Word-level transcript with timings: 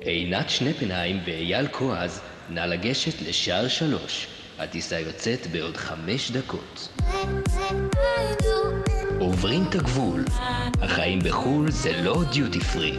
עינת 0.00 0.50
שנפנהיים 0.50 1.16
ואייל 1.26 1.66
כועז, 1.66 2.20
נא 2.50 2.60
לגשת 2.60 3.28
לשער 3.28 3.68
שלוש. 3.68 4.26
הטיסה 4.58 5.00
יוצאת 5.00 5.46
בעוד 5.52 5.76
חמש 5.76 6.30
דקות. 6.30 6.88
עוברים 9.18 9.62
את 9.68 9.74
הגבול. 9.74 10.24
החיים 10.82 11.18
בחו"ל 11.18 11.70
זה 11.70 12.02
לא 12.04 12.22
דיוטי 12.32 12.60
פרי. 12.60 12.98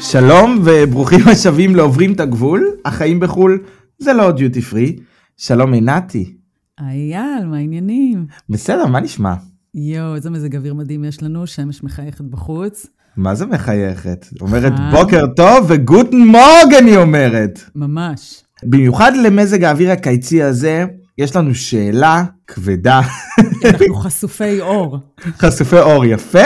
שלום 0.00 0.62
וברוכים 0.64 1.28
השבים 1.32 1.76
לעוברים 1.76 2.12
את 2.12 2.20
הגבול, 2.20 2.76
החיים 2.84 3.20
בחו"ל 3.20 3.64
זה 3.98 4.12
לא 4.12 4.32
דיוטי 4.32 4.62
פרי. 4.62 4.96
שלום 5.36 5.72
עינתי. 5.72 6.36
אייל, 6.80 7.46
מה 7.46 7.56
העניינים? 7.56 8.26
בסדר, 8.48 8.86
מה 8.86 9.00
נשמע? 9.00 9.34
יואו, 9.74 10.14
איזה 10.14 10.30
מזג 10.30 10.56
אוויר 10.56 10.74
מדהים 10.74 11.04
יש 11.04 11.22
לנו, 11.22 11.46
שמש 11.46 11.82
מחייכת 11.82 12.24
בחוץ. 12.24 12.86
מה 13.16 13.34
זה 13.34 13.46
מחייכת? 13.46 14.26
אומרת 14.40 14.72
אה? 14.72 14.90
בוקר 14.90 15.26
טוב 15.36 15.66
וגוטן 15.68 16.16
מורגן 16.16 16.86
היא 16.86 16.96
אומרת. 16.96 17.60
ממש. 17.76 18.44
במיוחד 18.62 19.12
למזג 19.24 19.64
האוויר 19.64 19.90
הקיצי 19.90 20.42
הזה, 20.42 20.84
יש 21.18 21.36
לנו 21.36 21.54
שאלה 21.54 22.24
כבדה, 22.46 23.00
אנחנו 23.64 23.94
חשופי 23.94 24.60
אור. 24.60 24.98
חשופי 25.38 25.78
אור 25.78 26.04
יפה, 26.04 26.38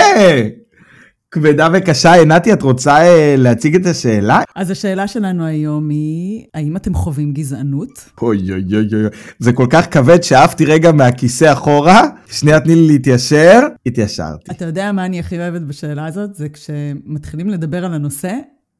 כבדה 1.37 1.69
וקשה. 1.73 2.13
עינתי, 2.13 2.53
את 2.53 2.63
רוצה 2.63 3.03
אה, 3.03 3.35
להציג 3.39 3.75
את 3.75 3.87
השאלה? 3.87 4.41
אז 4.57 4.71
השאלה 4.71 5.09
שלנו 5.09 5.45
היום 5.45 5.89
היא, 5.89 6.45
האם 6.55 6.77
אתם 6.77 6.95
חווים 6.95 7.33
גזענות? 7.33 8.11
אוי 8.23 8.39
אוי 8.53 8.65
אוי 8.73 9.03
אוי, 9.03 9.11
זה 9.39 9.53
כל 9.53 9.67
כך 9.71 9.87
כבד 9.91 10.23
שעפתי 10.23 10.65
רגע 10.65 10.93
מהכיסא 10.93 11.53
אחורה. 11.53 12.03
שנייה 12.31 12.61
תני 12.61 12.75
לי 12.75 12.87
להתיישר, 12.87 13.61
התיישרתי. 13.87 14.51
אתה 14.51 14.65
יודע 14.65 14.93
מה 14.93 15.07
אני 15.07 15.21
הכי 15.21 15.39
אוהבת 15.39 15.61
בשאלה 15.61 16.07
הזאת? 16.07 16.35
זה 16.35 16.49
כשמתחילים 16.49 17.49
לדבר 17.49 17.85
על 17.85 17.95
הנושא, 17.95 18.35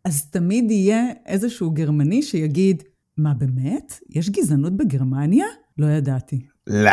אז 0.05 0.27
תמיד 0.31 0.71
יהיה 0.71 1.03
איזשהו 1.27 1.71
גרמני 1.71 2.23
שיגיד, 2.23 2.83
מה 3.19 3.35
באמת? 3.35 3.99
יש 4.11 4.31
גזענות 4.31 4.77
בגרמניה? 4.77 5.47
לא 5.79 5.87
ידעתי. 5.87 6.56
לא. 6.67 6.91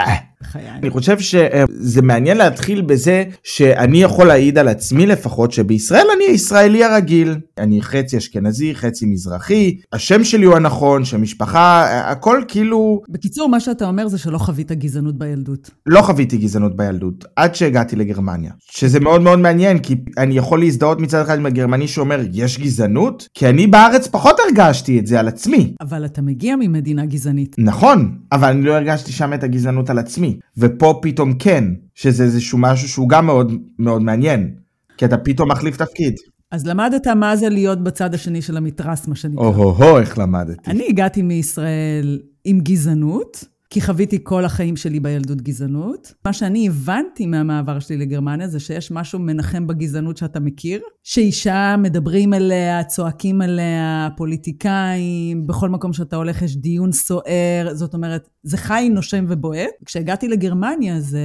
אני 0.56 0.90
חושב 0.90 1.20
שזה 1.20 2.02
מעניין 2.02 2.38
להתחיל 2.38 2.82
בזה 2.82 3.24
שאני 3.44 4.02
יכול 4.02 4.28
להעיד 4.28 4.58
על 4.58 4.68
עצמי 4.68 5.06
לפחות 5.06 5.52
שבישראל 5.52 6.06
אני 6.16 6.24
הישראלי 6.24 6.84
הרגיל. 6.84 7.38
אני 7.58 7.82
חצי 7.82 8.18
אשכנזי, 8.18 8.76
חצי 8.76 9.06
מזרחי, 9.06 9.78
השם 9.94 10.24
שלי 10.24 10.46
הוא 10.46 10.56
הנכון, 10.56 11.06
שם 11.06 11.22
משפחה, 11.22 11.86
הכל 12.12 12.42
כאילו... 12.48 13.02
בקיצור, 13.10 13.50
מה 13.50 13.60
שאתה 13.60 13.88
אומר 13.88 14.08
זה 14.08 14.18
שלא 14.18 14.38
חווית 14.38 14.72
גזענות 14.72 15.18
בילדות. 15.18 15.70
לא 15.86 16.02
חוויתי 16.02 16.38
גזענות 16.38 16.76
בילדות, 16.76 17.26
עד 17.36 17.56
שהגעתי 17.56 17.96
לגרמניה. 17.96 18.52
שזה 18.72 19.00
מאוד 19.00 19.22
מאוד 19.22 19.40
מעניין, 19.40 19.80
כי 19.80 19.96
אני 20.18 20.38
יכול 20.38 20.60
להזדהות 20.60 21.00
מצד 21.00 21.22
אחד 21.22 21.38
עם 21.38 21.46
הגרמני 21.46 21.88
שאומר, 21.88 22.22
יש 22.34 22.60
גזענות? 22.60 23.28
כי 23.34 23.50
אני 23.50 23.68
בארץ 23.68 24.08
פחות 24.08 24.36
הרגשתי 24.48 25.00
את 25.00 25.08
זה 25.08 25.20
על 25.20 25.28
עצמי. 25.28 25.74
אבל 25.82 26.06
אתה 26.06 26.22
מגיע 26.22 26.56
ממדינה 26.56 27.06
גזענית. 27.06 27.56
נכון, 27.60 28.18
אבל 28.32 28.50
אני 28.50 28.66
לא 28.66 28.74
הרגשתי 28.74 29.12
שם 29.12 29.34
את 29.34 29.44
הגזענות 29.44 29.63
על 29.90 30.00
עצמי. 30.00 30.40
ופה 30.58 31.00
פתאום 31.02 31.34
כן, 31.34 31.64
שזה 31.96 32.24
איזשהו 32.24 32.58
משהו 32.58 32.90
שהוא 32.90 33.10
גם 33.10 33.26
מאוד 33.26 33.58
מאוד 33.80 34.02
מעניין. 34.02 34.56
כי 34.98 35.06
אתה 35.06 35.18
פתאום 35.18 35.52
מחליף 35.52 35.78
תפקיד. 35.78 36.14
אז 36.52 36.68
למדת 36.68 37.08
מה 37.08 37.36
זה 37.36 37.50
להיות 37.50 37.84
בצד 37.84 38.14
השני 38.14 38.42
של 38.42 38.58
המתרס, 38.58 39.08
מה 39.08 39.16
שנקרא. 39.16 39.44
או-הו-הו, 39.44 39.98
איך 39.98 40.18
למדתי. 40.18 40.72
אני 40.72 40.86
הגעתי 40.90 41.22
מישראל 41.22 42.20
עם 42.46 42.60
גזענות, 42.60 43.44
כי 43.74 43.82
חוויתי 43.82 44.18
כל 44.24 44.46
החיים 44.46 44.76
שלי 44.76 45.00
בילדות 45.00 45.42
גזענות. 45.42 46.14
מה 46.26 46.34
שאני 46.34 46.68
הבנתי 46.68 47.26
מהמעבר 47.26 47.80
שלי 47.80 47.98
לגרמניה 47.98 48.48
זה 48.48 48.60
שיש 48.60 48.92
משהו 48.92 49.20
מנחם 49.20 49.68
בגזענות 49.68 50.18
שאתה 50.18 50.40
מכיר, 50.40 50.82
שאישה 51.04 51.76
מדברים 51.78 52.34
עליה, 52.34 52.84
צועקים 52.84 53.42
עליה, 53.42 54.10
פוליטיקאים, 54.18 55.48
בכל 55.48 55.70
מקום 55.70 55.94
שאתה 55.94 56.16
הולך 56.16 56.42
יש 56.42 56.58
דיון 56.58 56.92
סוער, 56.92 57.70
זאת 57.74 57.94
אומרת, 57.94 58.30
זה 58.44 58.58
חי, 58.58 58.90
נושם 58.92 59.26
ובועט. 59.28 59.70
כשהגעתי 59.86 60.28
לגרמניה 60.28 61.00
זה 61.00 61.20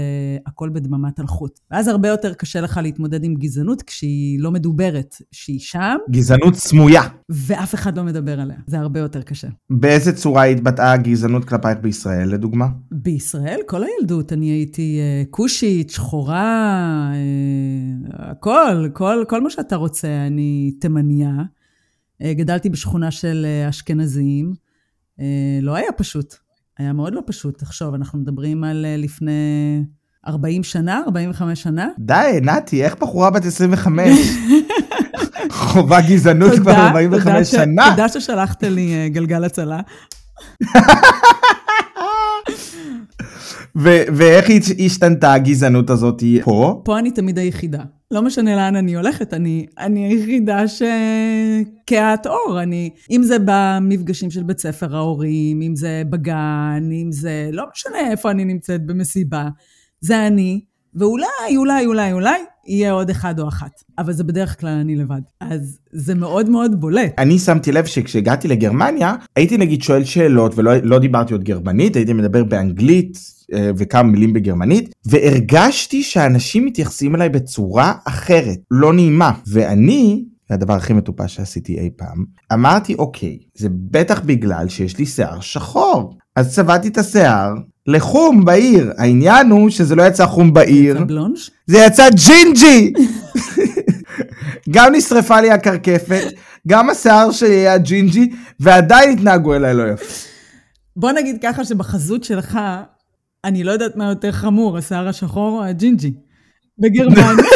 הכל 0.47 0.69
בדממת 0.69 1.21
אלחוט. 1.21 1.61
ואז 1.71 1.89
הרבה 1.89 2.09
יותר 2.09 2.35
קשה 2.35 2.61
לך 2.61 2.81
להתמודד 2.83 3.25
עם 3.25 3.35
גזענות 3.35 3.83
כשהיא 3.83 4.41
לא 4.41 4.51
מדוברת, 4.51 5.17
שהיא 5.33 5.61
שם, 5.61 5.97
גזענות 6.11 6.55
סמויה. 6.55 7.03
ואף 7.29 7.75
אחד 7.75 7.97
לא 7.99 8.05
מדבר 8.05 8.41
עליה. 8.41 8.57
זה 8.67 8.79
הרבה 8.79 9.01
יותר 9.01 9.23
קשה. 9.23 9.49
באיזה 9.71 10.13
צורה 10.13 10.45
התבטאה 10.45 10.93
הגזענות 10.93 11.45
כלפייך 11.45 11.79
בישראל, 11.83 12.38
לדוגמה? 12.39 12.67
בישראל, 12.91 13.61
כל 13.67 13.83
הילדות, 13.85 14.33
אני 14.33 14.47
הייתי 14.47 14.99
אה, 15.01 15.23
כושית, 15.31 15.91
שחורה, 15.91 17.11
אה, 17.13 18.31
הכל, 18.31 18.89
כל, 18.93 19.25
כל 19.29 19.41
מה 19.41 19.51
שאתה 19.51 19.77
רוצה. 19.77 20.09
אני 20.27 20.73
תימניה, 20.81 21.33
אה, 22.23 22.35
גדלתי 22.35 22.69
בשכונה 22.69 23.11
של 23.11 23.47
אשכנזים. 23.69 24.53
לא 25.63 25.75
היה 25.75 25.93
פשוט, 25.97 26.35
היה 26.79 26.93
מאוד 26.93 27.15
לא 27.15 27.21
פשוט. 27.27 27.59
תחשוב, 27.59 27.95
אנחנו 27.95 28.19
מדברים 28.19 28.65
על 28.65 28.87
לפני 28.99 29.33
40 30.27 30.63
שנה, 30.63 31.03
45 31.07 31.63
שנה. 31.63 31.89
די, 31.99 32.41
נתי, 32.43 32.85
איך 32.85 32.97
בחורה 33.01 33.31
בת 33.31 33.45
25 33.45 34.19
חווה 35.51 36.01
גזענות 36.01 36.53
כבר 36.59 36.73
45 36.73 37.49
ש- 37.49 37.51
שנה? 37.51 37.89
תודה 37.91 38.09
ששלחת 38.09 38.65
לי 38.65 39.11
גלגל 39.11 39.45
הצלה. 39.45 39.81
ואיך 43.75 44.51
הש- 44.51 44.73
השתנתה 44.87 45.33
הגזענות 45.33 45.91
הזאת 45.91 46.23
פה? 46.45 46.83
פה 46.85 46.99
אני 46.99 47.11
תמיד 47.11 47.39
היחידה. 47.39 47.83
לא 48.11 48.23
משנה 48.23 48.57
לאן 48.57 48.77
אני 48.77 48.97
הולכת, 48.97 49.35
אני, 49.35 49.67
אני 49.79 50.07
היחידה 50.07 50.65
שכהת 50.69 52.27
אור. 52.27 52.63
אני, 52.63 52.91
אם 53.11 53.23
זה 53.23 53.37
במפגשים 53.45 54.31
של 54.31 54.43
בית 54.43 54.59
ספר 54.61 54.97
ההורים, 54.97 55.63
אם 55.63 55.77
זה 55.77 56.03
בגן, 56.11 56.89
אם 56.93 57.13
זה... 57.13 57.51
לא 57.53 57.65
משנה 57.75 58.11
איפה 58.11 58.31
אני 58.31 58.45
נמצאת 58.45 58.87
במסיבה. 58.87 59.49
זה 60.01 60.27
אני, 60.27 60.61
ואולי, 60.99 61.57
אולי, 61.57 61.87
אולי, 61.87 62.13
אולי, 62.13 62.41
יהיה 62.67 62.93
עוד 62.93 63.11
אחד 63.11 63.41
או 63.41 63.49
אחת. 63.49 63.83
אבל 63.99 64.13
זה 64.13 64.25
בדרך 64.25 64.61
כלל 64.61 64.71
אני 64.71 64.97
לבד. 64.97 65.21
אז 65.41 65.79
זה 65.93 66.15
מאוד 66.15 66.51
מאוד 66.51 66.81
בולט. 66.81 67.13
אני 67.19 67.39
שמתי 67.39 67.73
לב 67.73 67.85
שכשהגעתי 67.85 68.49
לגרמניה, 68.49 69.15
הייתי 69.37 69.57
נגיד 69.57 69.83
שואל 69.83 70.05
שאלות 70.05 70.59
ולא 70.59 70.73
לא 70.83 70.99
דיברתי 70.99 71.33
עוד 71.33 71.45
גרמנית, 71.45 71.97
הייתי 71.97 72.13
מדבר 72.13 72.45
באנגלית 72.45 73.19
אה, 73.53 73.71
וכמה 73.77 74.03
מילים 74.03 74.33
בגרמנית, 74.33 74.95
והרגשתי 75.07 76.03
שאנשים 76.03 76.65
מתייחסים 76.65 77.15
אליי 77.15 77.29
בצורה 77.29 77.93
אחרת, 78.05 78.59
לא 78.71 78.93
נעימה. 78.93 79.33
ואני, 79.47 80.25
זה 80.49 80.55
הדבר 80.55 80.75
הכי 80.75 80.93
מטופש 80.93 81.35
שעשיתי 81.35 81.79
אי 81.79 81.91
פעם, 81.97 82.25
אמרתי 82.53 82.95
אוקיי, 82.95 83.39
זה 83.55 83.69
בטח 83.73 84.21
בגלל 84.21 84.69
שיש 84.69 84.99
לי 84.99 85.07
שיער 85.07 85.41
שחור. 85.41 86.19
אז 86.37 86.55
צבעתי 86.55 86.89
את 86.89 86.99
השיער 86.99 87.55
לחום 87.89 88.45
בהיר. 88.45 88.93
העניין 88.99 89.51
הוא 89.51 89.71
שזה 89.71 89.95
לא 89.95 90.03
יצא 90.03 90.27
חום 90.27 90.53
בהיר, 90.53 91.05
בלונש? 91.05 91.51
זה 91.67 91.79
יצא 91.79 92.09
ג'ינג'י! 92.27 92.93
גם 94.71 94.95
נשרפה 94.95 95.41
לי 95.41 95.51
הקרקפת, 95.51 96.27
גם 96.69 96.91
השיער 96.91 97.31
שלי 97.31 97.55
היה 97.55 97.79
ג'ינג'י, 97.79 98.31
ועדיין 98.61 99.11
התנהגו 99.11 99.55
אליי 99.55 99.75
לא 99.75 99.83
יפה. 99.93 100.05
בוא 100.97 101.13
נגיד 101.13 101.37
ככה 101.43 101.65
שבחזות 101.65 102.25
שלך, 102.25 102.59
אני 103.45 103.65
לא 103.65 103.73
יודעת 103.73 103.97
מה 103.97 104.09
יותר 104.09 104.33
חמור, 104.33 104.79
השיער 104.79 105.09
השחור 105.09 105.59
או 105.59 105.65
הג'ינג'י. 105.65 106.13
בגרמניה. 106.79 107.35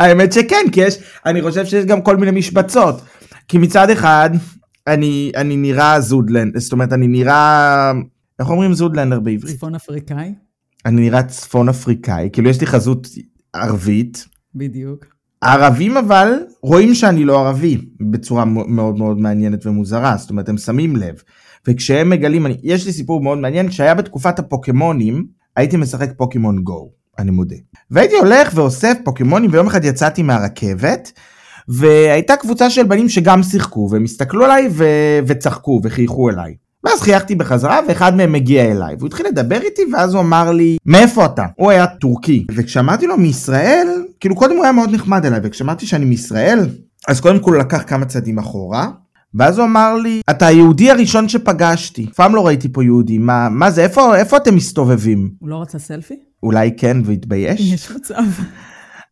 האמת 0.00 0.32
שכן, 0.32 0.64
כי 0.72 0.80
יש, 0.80 0.98
אני 1.26 1.42
חושב 1.42 1.66
שיש 1.66 1.84
גם 1.84 2.02
כל 2.02 2.16
מיני 2.16 2.38
משבצות. 2.38 3.00
כי 3.48 3.58
מצד 3.58 3.90
אחד, 3.90 4.30
אני, 4.94 5.32
אני 5.36 5.56
נראה 5.56 6.00
זודלנד, 6.00 6.58
זאת 6.58 6.72
אומרת, 6.72 6.92
אני 6.92 7.06
נראה, 7.06 7.92
איך 8.38 8.50
אומרים 8.50 8.74
זודלנדר 8.74 9.20
בעברית? 9.20 9.56
צפון 9.56 9.74
אפריקאי, 9.74 10.34
אני 10.86 11.00
נראה 11.00 11.22
צפון 11.22 11.68
אפריקאי, 11.68 12.28
כאילו 12.32 12.50
יש 12.50 12.60
לי 12.60 12.66
חזות 12.66 13.08
ערבית. 13.52 14.26
בדיוק. 14.54 15.06
הערבים 15.42 15.96
אבל 15.96 16.32
רואים 16.62 16.94
שאני 16.94 17.24
לא 17.24 17.46
ערבי 17.46 17.78
בצורה 18.10 18.44
מאוד 18.44 18.96
מאוד 18.96 19.18
מעניינת 19.18 19.66
ומוזרה, 19.66 20.16
זאת 20.16 20.30
אומרת 20.30 20.48
הם 20.48 20.58
שמים 20.58 20.96
לב. 20.96 21.14
וכשהם 21.68 22.10
מגלים, 22.10 22.46
אני, 22.46 22.56
יש 22.62 22.86
לי 22.86 22.92
סיפור 22.92 23.22
מאוד 23.22 23.38
מעניין, 23.38 23.68
כשהיה 23.68 23.94
בתקופת 23.94 24.38
הפוקימונים, 24.38 25.26
הייתי 25.56 25.76
משחק 25.76 26.10
פוקימון 26.16 26.62
גו, 26.62 26.90
אני 27.18 27.30
מודה. 27.30 27.56
והייתי 27.90 28.14
הולך 28.14 28.52
ואוסף 28.54 28.98
פוקימונים 29.04 29.50
ויום 29.52 29.66
אחד 29.66 29.84
יצאתי 29.84 30.22
מהרכבת, 30.22 31.12
והייתה 31.68 32.36
קבוצה 32.36 32.70
של 32.70 32.84
בנים 32.84 33.08
שגם 33.08 33.42
שיחקו, 33.42 33.88
והם 33.90 34.04
הסתכלו 34.04 34.44
עליי 34.44 34.68
ו... 34.70 34.84
וצחקו 35.26 35.80
וחייכו 35.84 36.30
אליי. 36.30 36.54
ואז 36.84 37.00
חייכתי 37.00 37.34
בחזרה 37.34 37.80
ואחד 37.88 38.16
מהם 38.16 38.32
מגיע 38.32 38.64
אליי 38.64 38.94
והוא 38.98 39.06
התחיל 39.06 39.26
לדבר 39.26 39.60
איתי 39.60 39.82
ואז 39.92 40.14
הוא 40.14 40.22
אמר 40.22 40.52
לי 40.52 40.76
מאיפה 40.86 41.24
אתה? 41.24 41.44
הוא 41.56 41.70
היה 41.70 41.86
טורקי 41.86 42.46
וכשאמרתי 42.54 43.06
לו 43.06 43.16
מישראל 43.16 43.88
כאילו 44.20 44.36
קודם 44.36 44.56
הוא 44.56 44.64
היה 44.64 44.72
מאוד 44.72 44.94
נחמד 44.94 45.26
אליי 45.26 45.40
וכשאמרתי 45.42 45.86
שאני 45.86 46.04
מישראל 46.04 46.68
אז 47.08 47.20
קודם 47.20 47.38
כל 47.38 47.52
הוא 47.52 47.60
לקח 47.60 47.82
כמה 47.86 48.04
צעדים 48.04 48.38
אחורה 48.38 48.88
ואז 49.34 49.58
הוא 49.58 49.66
אמר 49.66 49.94
לי 49.94 50.20
אתה 50.30 50.46
היהודי 50.46 50.90
הראשון 50.90 51.28
שפגשתי 51.28 52.06
אף 52.10 52.14
פעם 52.14 52.34
לא 52.34 52.46
ראיתי 52.46 52.68
פה 52.72 52.84
יהודי 52.84 53.18
מה 53.18 53.48
מה 53.48 53.70
זה 53.70 53.82
איפה 53.82 54.16
איפה 54.16 54.36
אתם 54.36 54.54
מסתובבים 54.54 55.30
הוא 55.38 55.48
לא 55.48 55.62
רצה 55.62 55.78
סלפי? 55.78 56.14
אולי 56.42 56.70
כן 56.76 56.96
והתבייש 57.04 57.60
יש 57.60 57.90
מצב. 57.90 58.22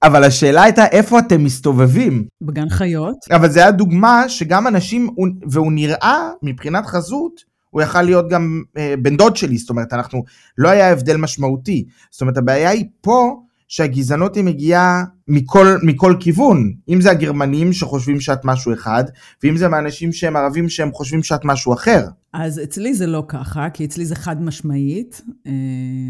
אבל 0.06 0.24
השאלה 0.24 0.62
הייתה 0.62 0.86
איפה 0.86 1.18
אתם 1.18 1.44
מסתובבים. 1.44 2.24
בגן 2.42 2.68
חיות. 2.68 3.16
אבל 3.30 3.50
זה 3.50 3.60
היה 3.60 3.70
דוגמה 3.70 4.28
שגם 4.28 4.66
אנשים, 4.66 5.08
והוא 5.50 5.72
נראה 5.72 6.30
מבחינת 6.42 6.86
חזות, 6.86 7.40
הוא 7.70 7.82
יכל 7.82 8.02
להיות 8.02 8.28
גם 8.28 8.62
אה, 8.76 8.94
בן 9.02 9.16
דוד 9.16 9.36
שלי, 9.36 9.56
זאת 9.56 9.70
אומרת, 9.70 9.92
אנחנו, 9.92 10.24
לא 10.58 10.68
היה 10.68 10.92
הבדל 10.92 11.16
משמעותי. 11.16 11.84
זאת 12.10 12.20
אומרת, 12.20 12.36
הבעיה 12.36 12.70
היא 12.70 12.84
פה, 13.00 13.40
שהגזענות 13.68 14.36
היא 14.36 14.44
מגיעה 14.44 15.04
מכל, 15.28 15.76
מכל 15.82 16.14
כיוון. 16.20 16.72
אם 16.88 17.00
זה 17.00 17.10
הגרמנים 17.10 17.72
שחושבים 17.72 18.20
שאת 18.20 18.44
משהו 18.44 18.72
אחד, 18.72 19.04
ואם 19.42 19.56
זה 19.56 19.68
מאנשים 19.68 20.12
שהם 20.12 20.36
ערבים 20.36 20.68
שהם 20.68 20.92
חושבים 20.92 21.22
שאת 21.22 21.44
משהו 21.44 21.72
אחר. 21.72 22.04
אז 22.38 22.60
אצלי 22.64 22.94
זה 22.94 23.06
לא 23.06 23.24
ככה, 23.28 23.70
כי 23.70 23.84
אצלי 23.84 24.06
זה 24.06 24.14
חד 24.14 24.42
משמעית. 24.42 25.22
אה, 25.46 25.52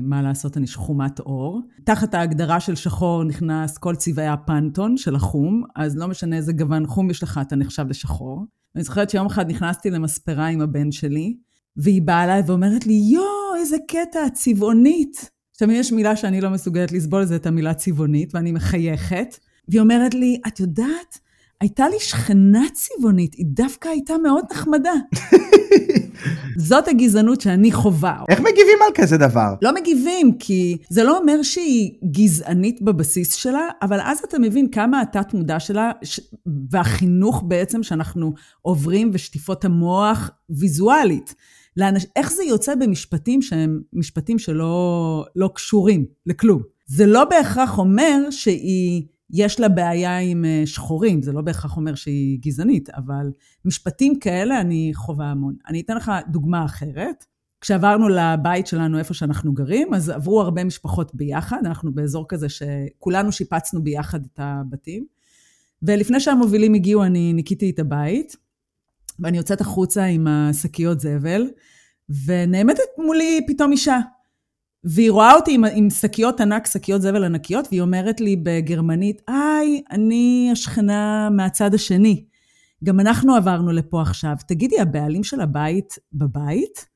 מה 0.02 0.22
לעשות, 0.22 0.56
אני 0.56 0.66
שחומת 0.66 1.18
עור. 1.18 1.62
תחת 1.84 2.14
ההגדרה 2.14 2.60
של 2.60 2.74
שחור 2.74 3.24
נכנס 3.24 3.78
כל 3.78 3.94
צבעי 3.94 4.28
הפנטון 4.28 4.96
של 4.96 5.14
החום, 5.14 5.62
אז 5.76 5.96
לא 5.96 6.08
משנה 6.08 6.36
איזה 6.36 6.52
גוון 6.52 6.86
חום 6.86 7.10
יש 7.10 7.22
לך, 7.22 7.40
אתה 7.42 7.56
נחשב 7.56 7.84
לשחור. 7.88 8.44
אני 8.76 8.84
זוכרת 8.84 9.10
שיום 9.10 9.26
אחד 9.26 9.50
נכנסתי 9.50 9.90
למספרה 9.90 10.46
עם 10.46 10.60
הבן 10.60 10.92
שלי, 10.92 11.36
והיא 11.76 12.02
באה 12.02 12.24
אליי 12.24 12.42
ואומרת 12.46 12.86
לי, 12.86 12.94
יואו, 12.94 13.60
איזה 13.60 13.76
קטע, 13.88 14.28
צבעונית. 14.34 15.30
עכשיו, 15.52 15.68
אם 15.68 15.74
יש 15.74 15.92
מילה 15.92 16.16
שאני 16.16 16.40
לא 16.40 16.50
מסוגלת 16.50 16.92
לסבול, 16.92 17.24
זה 17.24 17.36
את 17.36 17.46
המילה 17.46 17.74
צבעונית, 17.74 18.34
ואני 18.34 18.52
מחייכת. 18.52 19.38
והיא 19.68 19.80
אומרת 19.80 20.14
לי, 20.14 20.40
את 20.46 20.60
יודעת, 20.60 21.18
הייתה 21.60 21.88
לי 21.88 21.96
שכנה 22.00 22.64
צבעונית, 22.72 23.34
היא 23.34 23.46
דווקא 23.48 23.88
הייתה 23.88 24.14
מאוד 24.22 24.44
נחמדה. 24.52 24.92
זאת 26.56 26.88
הגזענות 26.88 27.40
שאני 27.40 27.72
חווה. 27.72 28.22
איך 28.28 28.40
מגיבים 28.40 28.78
על 28.86 28.92
כזה 28.94 29.16
דבר? 29.16 29.54
לא 29.62 29.74
מגיבים, 29.74 30.38
כי 30.38 30.78
זה 30.90 31.04
לא 31.04 31.18
אומר 31.18 31.42
שהיא 31.42 31.90
גזענית 32.10 32.82
בבסיס 32.82 33.34
שלה, 33.34 33.68
אבל 33.82 34.00
אז 34.04 34.18
אתה 34.28 34.38
מבין 34.38 34.70
כמה 34.70 35.00
התת-מודע 35.00 35.60
שלה, 35.60 35.90
ש... 36.02 36.20
והחינוך 36.70 37.42
בעצם 37.46 37.82
שאנחנו 37.82 38.32
עוברים, 38.62 39.10
ושטיפות 39.12 39.64
המוח 39.64 40.30
ויזואלית. 40.50 41.34
לאנש... 41.76 42.06
איך 42.16 42.32
זה 42.32 42.42
יוצא 42.42 42.74
במשפטים 42.74 43.42
שהם 43.42 43.80
משפטים 43.92 44.38
שלא 44.38 45.24
לא 45.36 45.50
קשורים 45.54 46.06
לכלום. 46.26 46.62
זה 46.86 47.06
לא 47.06 47.24
בהכרח 47.24 47.78
אומר 47.78 48.30
שהיא, 48.30 49.02
יש 49.30 49.60
לה 49.60 49.68
בעיה 49.68 50.18
עם 50.18 50.44
אה, 50.44 50.62
שחורים, 50.66 51.22
זה 51.22 51.32
לא 51.32 51.40
בהכרח 51.42 51.76
אומר 51.76 51.94
שהיא 51.94 52.38
גזענית, 52.42 52.90
אבל 52.90 53.30
משפטים 53.64 54.18
כאלה 54.18 54.60
אני 54.60 54.90
חווה 54.94 55.26
המון. 55.26 55.54
אני 55.68 55.80
אתן 55.80 55.96
לך 55.96 56.12
דוגמה 56.28 56.64
אחרת. 56.64 57.24
כשעברנו 57.60 58.08
לבית 58.08 58.66
שלנו, 58.66 58.98
איפה 58.98 59.14
שאנחנו 59.14 59.52
גרים, 59.52 59.94
אז 59.94 60.08
עברו 60.08 60.40
הרבה 60.40 60.64
משפחות 60.64 61.14
ביחד, 61.14 61.58
אנחנו 61.64 61.94
באזור 61.94 62.24
כזה 62.28 62.46
שכולנו 62.48 63.32
שיפצנו 63.32 63.82
ביחד 63.82 64.20
את 64.24 64.40
הבתים. 64.42 65.06
ולפני 65.82 66.20
שהמובילים 66.20 66.74
הגיעו, 66.74 67.04
אני 67.04 67.32
ניקיתי 67.32 67.70
את 67.70 67.78
הבית, 67.78 68.36
ואני 69.18 69.36
יוצאת 69.36 69.60
החוצה 69.60 70.04
עם 70.04 70.26
השקיות 70.26 71.00
זבל, 71.00 71.50
ונעמדת 72.26 72.78
מולי 72.98 73.40
פתאום 73.46 73.72
אישה. 73.72 73.98
והיא 74.86 75.10
רואה 75.10 75.34
אותי 75.34 75.54
עם, 75.54 75.64
עם 75.74 75.90
שקיות 75.90 76.40
ענק, 76.40 76.66
שקיות 76.66 77.02
זבל 77.02 77.24
ענקיות, 77.24 77.68
והיא 77.70 77.80
אומרת 77.80 78.20
לי 78.20 78.36
בגרמנית, 78.36 79.22
היי, 79.28 79.82
אני 79.90 80.48
השכנה 80.52 81.28
מהצד 81.30 81.74
השני. 81.74 82.24
גם 82.84 83.00
אנחנו 83.00 83.34
עברנו 83.34 83.72
לפה 83.72 84.02
עכשיו. 84.02 84.34
תגידי, 84.48 84.80
הבעלים 84.80 85.24
של 85.24 85.40
הבית 85.40 85.94
בבית? 86.12 86.86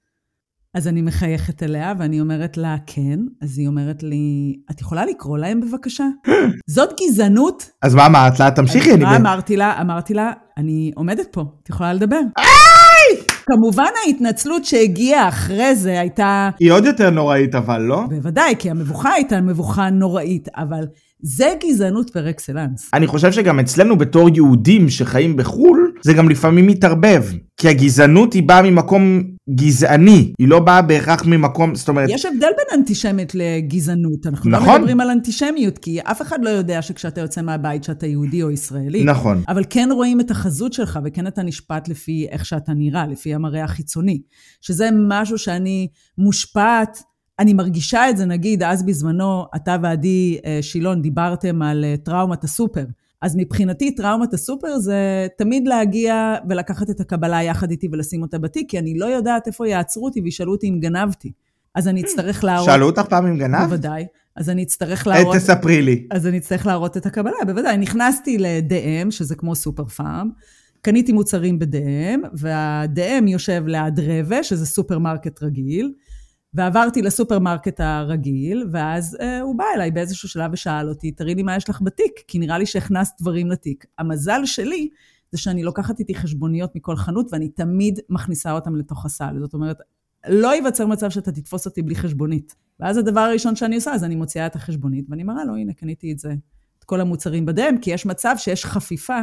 אז 0.75 0.89
אני 0.89 1.03
מחייכת 1.03 1.63
אליה, 1.63 1.93
ואני 1.99 2.21
אומרת 2.21 2.57
לה, 2.57 2.77
כן. 2.87 3.19
אז 3.43 3.59
היא 3.59 3.69
אומרת 3.69 4.03
לי, 4.03 4.57
את 4.71 4.81
יכולה 4.81 5.07
לקרוא 5.07 5.39
להם 5.39 5.61
בבקשה? 5.61 6.07
זאת 6.77 6.91
גזענות. 7.01 7.71
אז 7.83 7.95
מה 7.95 8.07
אמרת 8.07 8.41
לה? 8.41 8.51
תמשיכי. 8.51 8.93
אז 8.93 8.99
מה 8.99 9.17
אמרתי 9.17 9.57
לה? 9.57 9.81
אמרתי 9.81 10.15
לה, 10.15 10.33
אני 10.57 10.93
עומדת 10.95 11.27
פה, 11.33 11.45
את 11.63 11.69
יכולה 11.69 11.93
לדבר. 11.93 12.21
כמובן 13.55 13.91
ההתנצלות 14.07 14.65
שהגיעה 14.65 15.29
אחרי 15.29 15.75
זה 15.77 16.01
הייתה... 16.01 16.51
היא 16.59 16.73
עוד 16.73 16.85
יותר 16.85 17.11
נוראית, 17.11 17.55
אבל 17.55 17.81
לא? 17.81 18.03
בוודאי, 18.09 18.55
כי 18.59 18.71
המבוכה 18.71 19.13
הייתה 19.13 19.41
מבוכה 19.41 19.91
נוראית, 19.91 20.49
אבל 20.57 20.85
זה 21.23 21.53
גזענות 21.65 22.11
פר 22.11 22.31
אקסלנס. 22.31 22.91
אני 22.95 23.07
חושב 23.07 23.33
שגם 23.33 23.61
אצלנו 23.61 23.99
בתור 23.99 24.29
יהודים 24.35 24.91
שחיים 24.91 25.37
בחו"ל, 25.37 25.93
זה 26.03 26.13
גם 26.13 26.29
לפעמים 26.29 26.67
מתערבב. 26.67 27.25
כי 27.57 27.69
הגזענות 27.69 28.33
היא 28.33 28.43
באה 28.43 28.63
ממקום 28.63 29.23
גזעני, 29.55 30.33
היא 30.39 30.49
לא 30.49 30.61
באה 30.61 30.83
בהכרח 30.83 31.25
ממקום, 31.27 31.75
זאת 31.75 31.89
אומרת... 31.89 32.11
יש 32.11 32.27
הבדל 32.27 32.39
בין 32.41 32.81
אנטישמיות 32.81 33.35
לגזענות. 33.35 34.27
אנחנו 34.27 34.51
לא 34.51 34.59
נכון. 34.59 34.69
לא 34.69 34.79
מדברים 34.79 35.01
על 35.01 35.11
אנטישמיות, 35.11 35.79
כי 35.79 36.01
אף 36.01 36.23
אחד 36.23 36.39
לא 36.43 36.51
יודע 36.51 36.83
שכשאתה 36.83 37.21
יוצא 37.21 37.43
מהבית 37.43 37.85
שאתה 37.85 38.07
יהודי 38.07 38.43
או 38.43 38.51
ישראלי. 38.51 39.05
נכון. 39.05 39.43
אבל 39.49 39.65
כן 39.71 39.89
רואים 39.93 40.21
את 40.21 40.31
החזות 40.31 40.73
שלך, 40.73 40.99
וכן 41.05 41.27
אתה 41.27 41.43
נשפט 41.43 41.89
לפי 41.89 42.27
איך 42.31 42.47
שאתה 42.47 42.73
נראה, 42.73 43.07
לפי 43.07 43.35
המראה 43.35 43.65
החיצוני. 43.65 44.21
שזה 44.61 44.89
משהו 45.09 45.39
שאני 45.39 45.89
מושפעת 46.19 47.03
אני 47.41 47.53
מרגישה 47.55 48.11
את 48.11 48.17
זה, 48.17 48.25
נגיד, 48.27 48.63
אז 48.63 48.83
בזמנו, 48.87 49.45
אתה 49.57 49.77
ועדי 49.83 50.39
אה, 50.45 50.59
שילון 50.63 51.03
דיברתם 51.03 51.63
על 51.63 51.85
אה, 51.85 51.95
טראומת 51.97 52.45
הסופר. 52.45 52.85
אז 53.23 53.37
מבחינתי, 53.37 53.95
טראומת 53.95 54.35
הסופר 54.35 54.79
זה 54.79 55.27
תמיד 55.39 55.69
להגיע 55.69 56.35
ולקחת 56.49 56.91
את 56.91 57.01
הקבלה 57.01 57.43
יחד 57.43 57.71
איתי 57.71 57.89
ולשים 57.93 58.23
אותה 58.23 58.39
בתיק, 58.39 58.71
כי 58.71 58.79
אני 58.79 58.99
לא 58.99 59.07
יודעת 59.07 59.47
איפה 59.47 59.69
יעצרו 59.69 60.05
אותי 60.05 60.21
וישאלו 60.21 60.53
אותי 60.53 60.69
אם 60.69 60.81
גנבתי. 60.81 61.33
אז 61.75 61.89
אני 61.89 62.01
אצטרך 62.03 62.45
להראות... 62.45 62.67
שאלו 62.67 62.87
אותך 62.87 63.03
פעם 63.03 63.27
אם 63.27 63.39
גנבת? 63.39 63.69
בוודאי. 63.69 64.07
אז 64.37 64.51
אני 64.51 64.63
אצטרך 64.63 65.07
להראות... 65.07 65.37
תספרי 65.37 65.83
לי. 65.83 66.07
אז 66.11 66.27
אני 66.27 66.39
אצטרך 66.39 66.67
להראות 66.67 66.97
את 66.97 67.07
הקבלה, 67.07 67.37
בוודאי. 67.47 67.77
נכנסתי 67.77 68.39
ל-DM, 68.39 69.11
שזה 69.11 69.35
כמו 69.35 69.55
סופר 69.55 69.85
פארם, 69.85 70.31
קניתי 70.83 71.13
מוצרים 71.13 71.59
ב-DM, 71.59 72.27
וה-DM 72.33 73.29
יושב 73.29 73.63
ליד 73.67 74.01
REWE, 74.01 74.43
שזה 74.43 74.67
סופרמרקט 74.67 75.43
רגיל. 75.43 75.93
ועברתי 76.55 77.03
לסופרמרקט 77.03 77.81
הרגיל, 77.81 78.69
ואז 78.73 79.17
אה, 79.21 79.41
הוא 79.41 79.59
בא 79.59 79.65
אליי 79.75 79.91
באיזשהו 79.91 80.29
שלב 80.29 80.51
ושאל 80.53 80.89
אותי, 80.89 81.13
תראי 81.13 81.35
לי 81.35 81.43
מה 81.43 81.57
יש 81.57 81.71
לך 81.71 81.83
בתיק, 81.83 82.13
כי 82.29 82.39
נראה 82.39 82.59
לי 82.59 82.67
שהכנסת 82.67 83.21
דברים 83.21 83.51
לתיק. 83.51 83.85
המזל 83.99 84.41
שלי 84.45 84.89
זה 85.33 85.39
שאני 85.39 85.63
לוקחת 85.63 85.99
איתי 85.99 86.15
חשבוניות 86.15 86.77
מכל 86.77 86.97
חנות, 86.97 87.27
ואני 87.33 87.49
תמיד 87.49 88.01
מכניסה 88.09 88.53
אותן 88.53 88.73
לתוך 88.73 89.07
הסל. 89.07 89.39
זאת 89.41 89.55
אומרת, 89.55 89.79
לא 90.29 90.55
ייווצר 90.55 90.87
מצב 90.87 91.11
שאתה 91.11 91.33
תתפוס 91.33 91.67
אותי 91.67 91.83
בלי 91.83 91.95
חשבונית. 91.95 92.55
ואז 92.81 92.97
הדבר 92.97 93.21
הראשון 93.21 93.57
שאני 93.57 93.77
עושה, 93.77 93.93
אז 93.93 94.05
אני 94.05 94.15
מוציאה 94.15 94.47
את 94.47 94.57
החשבונית, 94.57 95.07
ואני 95.09 95.23
מראה 95.23 95.45
לו, 95.45 95.57
הנה, 95.57 95.73
קניתי 95.73 96.13
את 96.13 96.19
זה, 96.19 96.35
את 96.79 96.85
כל 96.85 97.01
המוצרים 97.01 97.47
בדם, 97.47 97.79
כי 97.83 97.91
יש 97.91 98.07
מצב 98.07 98.35
שיש 98.39 98.65
חפיפה 98.65 99.21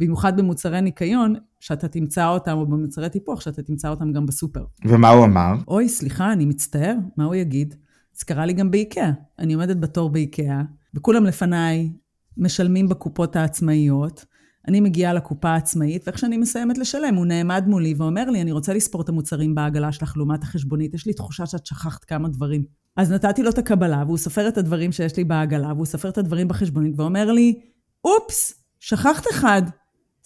במיוחד 0.00 0.36
במוצרי 0.36 0.80
ניקיון, 0.80 1.34
שאתה 1.60 1.88
תמצא 1.88 2.28
אותם, 2.28 2.52
או 2.52 2.66
במוצרי 2.66 3.08
טיפוח, 3.08 3.40
שאתה 3.40 3.62
תמצא 3.62 3.88
אותם 3.88 4.12
גם 4.12 4.26
בסופר. 4.26 4.64
ומה 4.84 5.08
הוא 5.08 5.24
אמר? 5.24 5.54
אוי, 5.68 5.88
סליחה, 5.88 6.32
אני 6.32 6.46
מצטער, 6.46 6.94
מה 7.16 7.24
הוא 7.24 7.34
יגיד? 7.34 7.74
זה 8.18 8.24
קרה 8.24 8.46
לי 8.46 8.52
גם 8.52 8.70
באיקאה. 8.70 9.10
אני 9.38 9.54
עומדת 9.54 9.76
בתור 9.76 10.10
באיקאה, 10.10 10.62
וכולם 10.94 11.24
לפניי 11.24 11.92
משלמים 12.36 12.88
בקופות 12.88 13.36
העצמאיות. 13.36 14.24
אני 14.68 14.80
מגיעה 14.80 15.12
לקופה 15.12 15.48
העצמאית, 15.48 16.02
ואיך 16.06 16.18
שאני 16.18 16.36
מסיימת 16.36 16.78
לשלם, 16.78 17.14
הוא 17.14 17.26
נעמד 17.26 17.64
מולי 17.66 17.94
ואומר 17.96 18.30
לי, 18.30 18.42
אני 18.42 18.52
רוצה 18.52 18.74
לספור 18.74 19.02
את 19.02 19.08
המוצרים 19.08 19.54
בעגלה 19.54 19.92
שלך 19.92 20.16
לעומת 20.16 20.42
החשבונית, 20.42 20.94
יש 20.94 21.06
לי 21.06 21.12
תחושה 21.12 21.46
שאת 21.46 21.66
שכחת 21.66 22.04
כמה 22.04 22.28
דברים. 22.28 22.64
אז 22.96 23.12
נתתי 23.12 23.42
לו 23.42 23.50
את 23.50 23.58
הקבלה, 23.58 24.02
והוא 24.06 24.18
סופר 24.18 24.48
את 24.48 24.58
הדברים 24.58 24.92
שיש 24.92 25.16
לי 25.16 25.24
בעגלה, 25.24 25.72
והוא 25.72 25.86
סופר 25.86 26.08
את 26.08 26.18
הדברים 26.18 26.48
בחשבונית, 26.48 26.94
ואומר 26.96 27.32
לי, 27.32 27.60
אופס, 28.04 28.64
שכחת 28.80 29.24
אחד. 29.30 29.62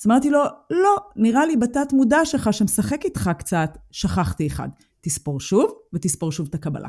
אז 0.05 0.09
אמרתי 0.11 0.31
לו, 0.31 0.45
לא, 0.71 0.97
נראה 1.17 1.47
לי 1.47 1.57
בתת 1.57 1.93
מודע 1.93 2.25
שלך 2.25 2.53
שמשחק 2.53 3.05
איתך 3.05 3.31
קצת, 3.39 3.79
שכחתי 3.91 4.47
אחד. 4.47 4.69
תספור 5.01 5.41
שוב, 5.41 5.71
ותספור 5.93 6.33
שוב 6.33 6.47
את 6.51 6.55
הקבלה. 6.55 6.89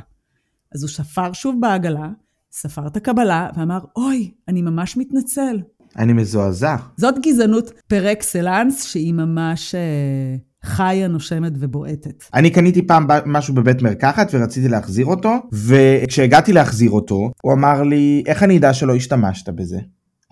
אז 0.76 0.84
הוא 0.84 0.90
ספר 0.90 1.34
שוב 1.34 1.56
בעגלה, 1.62 2.10
ספר 2.52 2.88
את 2.88 2.98
הקבלה, 2.98 3.50
ואמר, 3.58 3.80
אוי, 3.96 4.32
אני 4.48 4.62
ממש 4.62 4.98
מתנצל. 4.98 5.62
אני 5.98 6.14
מזועזע. 6.14 6.76
זאת 6.98 7.16
גזענות 7.26 7.72
פר 7.88 8.12
אקסלנס, 8.12 8.84
שהיא 8.84 9.14
ממש 9.14 9.76
אה, 9.76 10.36
חיה, 10.64 11.08
נושמת 11.08 11.54
ובועטת. 11.60 12.24
אני 12.34 12.50
קניתי 12.50 12.88
פעם 12.88 13.08
משהו 13.26 13.54
בבית 13.54 13.82
מרקחת 13.82 14.28
ורציתי 14.34 14.68
להחזיר 14.68 15.06
אותו, 15.06 15.34
וכשהגעתי 15.52 16.54
להחזיר 16.54 16.92
אותו, 16.92 17.32
הוא 17.44 17.54
אמר 17.54 17.84
לי, 17.84 18.24
איך 18.26 18.44
אני 18.44 18.58
אדע 18.58 18.74
שלא 18.74 18.96
השתמשת 18.96 19.50
בזה? 19.50 19.80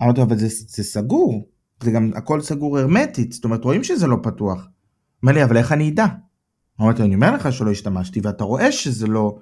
אמרתי 0.02 0.20
לו, 0.20 0.26
אבל 0.26 0.38
זה, 0.38 0.48
זה 0.48 0.84
סגור. 0.84 1.53
זה 1.84 1.90
גם 1.90 2.10
הכל 2.14 2.40
סגור 2.40 2.78
הרמטית, 2.78 3.32
זאת 3.32 3.44
אומרת 3.44 3.64
רואים 3.64 3.84
שזה 3.84 4.06
לא 4.06 4.16
פתוח. 4.22 4.68
אומר 5.22 5.32
לי, 5.32 5.44
אבל 5.44 5.56
איך 5.56 5.72
אני 5.72 5.90
אדע? 5.90 6.06
אמרתי, 6.80 7.02
אני 7.02 7.14
אומר 7.14 7.34
לך 7.34 7.52
שלא 7.52 7.70
השתמשתי, 7.70 8.20
ואתה 8.22 8.44
רואה 8.44 8.72
שזה 8.72 9.06
לא 9.06 9.36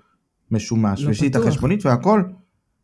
משומש, 0.50 1.02
לא 1.02 1.08
ויש 1.08 1.20
לי 1.20 1.28
את 1.28 1.36
החשבונית 1.36 1.86
והכל. 1.86 2.22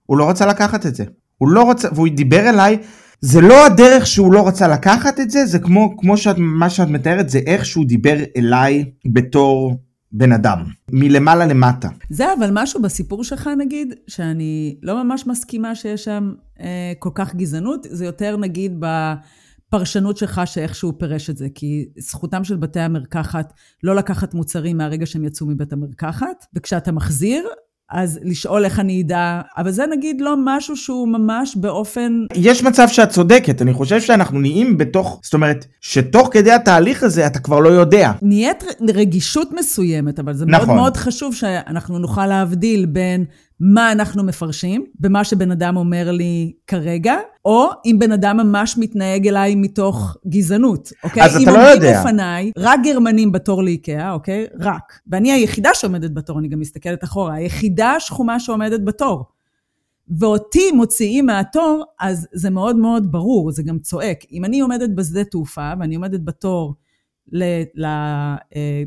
הוא 0.07 0.19
לא 0.19 0.31
רצה 0.31 0.47
לקחת 0.47 0.87
את 0.87 0.95
זה. 0.95 1.05
הוא 1.39 1.49
לא 1.49 1.71
רצה, 1.71 1.89
והוא 1.93 2.09
דיבר 2.09 2.49
אליי, 2.49 2.79
זה 3.21 3.41
לא 3.41 3.67
הדרך 3.67 4.07
שהוא 4.07 4.33
לא 4.33 4.49
רצה 4.49 4.69
לקחת 4.69 5.21
את 5.21 5.31
זה, 5.31 5.47
זה 5.47 5.59
כמו, 5.59 5.97
כמו 5.99 6.17
שאת, 6.17 6.37
מה 6.39 6.71
שאת 6.71 6.89
מתארת, 6.89 7.29
זה 7.29 7.39
איך 7.47 7.65
שהוא 7.65 7.87
דיבר 7.87 8.17
אליי 8.37 8.85
בתור 9.13 9.79
בן 10.13 10.33
אדם, 10.33 10.65
מלמעלה 10.93 11.47
למטה. 11.47 11.89
זה 12.11 12.25
אבל 12.39 12.51
משהו 12.53 12.83
בסיפור 12.83 13.25
שלך, 13.25 13.51
נגיד, 13.59 13.95
שאני 14.07 14.77
לא 14.83 15.05
ממש 15.05 15.27
מסכימה 15.27 15.75
שיש 15.75 16.05
שם 16.05 16.33
אה, 16.61 16.93
כל 16.99 17.11
כך 17.15 17.35
גזענות, 17.35 17.87
זה 17.91 18.05
יותר 18.05 18.37
נגיד 18.37 18.81
בפרשנות 19.69 20.17
שלך 20.17 20.41
שאיכשהו 20.45 20.99
פירש 20.99 21.31
את 21.31 21.37
זה, 21.37 21.47
כי 21.55 21.85
זכותם 21.99 22.45
של 22.45 22.57
בתי 22.57 22.81
המרקחת 22.81 23.53
לא 23.83 23.95
לקחת 23.95 24.35
מוצרים 24.35 24.77
מהרגע 24.77 25.07
שהם 25.07 25.25
יצאו 25.25 25.47
מבית 25.47 25.73
המרקחת, 25.73 26.47
וכשאתה 26.55 26.93
מחזיר, 26.93 27.49
אז 27.91 28.21
לשאול 28.23 28.65
איך 28.65 28.81
אני 28.81 29.03
אדע, 29.03 29.41
אבל 29.57 29.71
זה 29.71 29.85
נגיד 29.87 30.21
לא 30.21 30.35
משהו 30.45 30.77
שהוא 30.77 31.09
ממש 31.09 31.57
באופן... 31.57 32.13
יש 32.35 32.63
מצב 32.63 32.89
שאת 32.89 33.11
צודקת, 33.11 33.63
אני 33.63 33.73
חושב 33.73 34.01
שאנחנו 34.01 34.41
נהיים 34.41 34.79
בתוך, 34.79 35.21
זאת 35.23 35.35
אומרת, 35.35 35.67
שתוך 35.81 36.29
כדי 36.33 36.53
התהליך 36.53 37.03
הזה 37.03 37.27
אתה 37.27 37.39
כבר 37.39 37.61
לא 37.61 37.69
יודע. 37.69 38.13
נהיית 38.23 38.65
רגישות 38.95 39.49
מסוימת, 39.53 40.19
אבל 40.19 40.35
זה 40.35 40.47
נכון. 40.47 40.67
מאוד 40.67 40.77
מאוד 40.77 40.97
חשוב 40.97 41.35
שאנחנו 41.35 41.99
נוכל 41.99 42.27
להבדיל 42.27 42.87
בין 42.87 43.25
מה 43.61 43.93
אנחנו 43.93 44.25
מפרשים, 44.25 44.87
במה 45.01 45.25
שבן 45.25 45.51
אדם 45.51 45.77
אומר 45.77 46.11
לי 46.11 46.53
כרגע, 46.67 47.17
או 47.45 47.69
אם 47.87 47.97
בן 47.99 48.13
אדם 48.13 48.37
ממש 48.37 48.79
מתנהג 48.79 49.29
אליי 49.29 49.55
מתוך 49.55 50.17
גזענות, 50.27 50.93
אוקיי? 51.05 51.23
אז 51.23 51.43
אתה 51.43 51.53
לא 51.53 51.59
יודע. 51.59 51.91
אם 51.91 51.95
עומדים 51.95 51.95
לפניי 52.01 52.53
רק 52.59 52.81
גרמנים 52.85 53.33
בתור 53.33 53.63
לאיקאה, 53.63 54.13
אוקיי? 54.13 54.47
רק. 54.61 55.01
ואני 55.07 55.33
היחידה 55.33 55.71
שעומדת 55.75 56.11
בתור, 56.11 56.39
אני 56.39 56.49
גם 56.49 56.61
מסתכלת 56.61 57.05
אחורה, 57.05 57.35
היחידה 57.35 57.93
השחומה 57.93 58.41
שעומדת 58.41 58.81
בתור. 58.85 59.25
ואותי 60.19 60.73
מוציאים 60.73 61.27
מהתור, 61.27 61.85
אז 62.01 62.29
זה 62.33 62.51
מאוד 62.51 62.77
מאוד 62.77 63.13
ברור, 63.13 63.51
זה 63.51 63.63
גם 63.63 63.79
צועק. 63.79 64.19
אם 64.33 64.45
אני 64.45 64.61
עומדת 64.61 64.91
בשדה 64.95 65.25
תעופה, 65.25 65.73
ואני 65.81 65.95
עומדת 65.95 66.21
בתור 66.25 66.75
אה, 67.35 67.63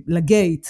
לגייט, 0.08 0.68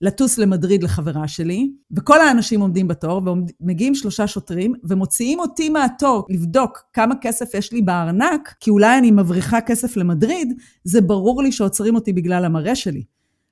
לטוס 0.00 0.38
למדריד 0.38 0.82
לחברה 0.82 1.28
שלי, 1.28 1.70
וכל 1.96 2.20
האנשים 2.20 2.60
עומדים 2.60 2.88
בתור, 2.88 3.22
ומגיעים 3.60 3.94
שלושה 3.94 4.26
שוטרים, 4.26 4.74
ומוציאים 4.84 5.40
אותי 5.40 5.68
מהתור 5.68 6.26
לבדוק 6.28 6.82
כמה 6.92 7.14
כסף 7.20 7.54
יש 7.54 7.72
לי 7.72 7.82
בארנק, 7.82 8.54
כי 8.60 8.70
אולי 8.70 8.98
אני 8.98 9.10
מבריחה 9.10 9.60
כסף 9.60 9.96
למדריד, 9.96 10.52
זה 10.84 11.00
ברור 11.00 11.42
לי 11.42 11.52
שעוצרים 11.52 11.94
אותי 11.94 12.12
בגלל 12.12 12.44
המראה 12.44 12.74
שלי. 12.74 13.02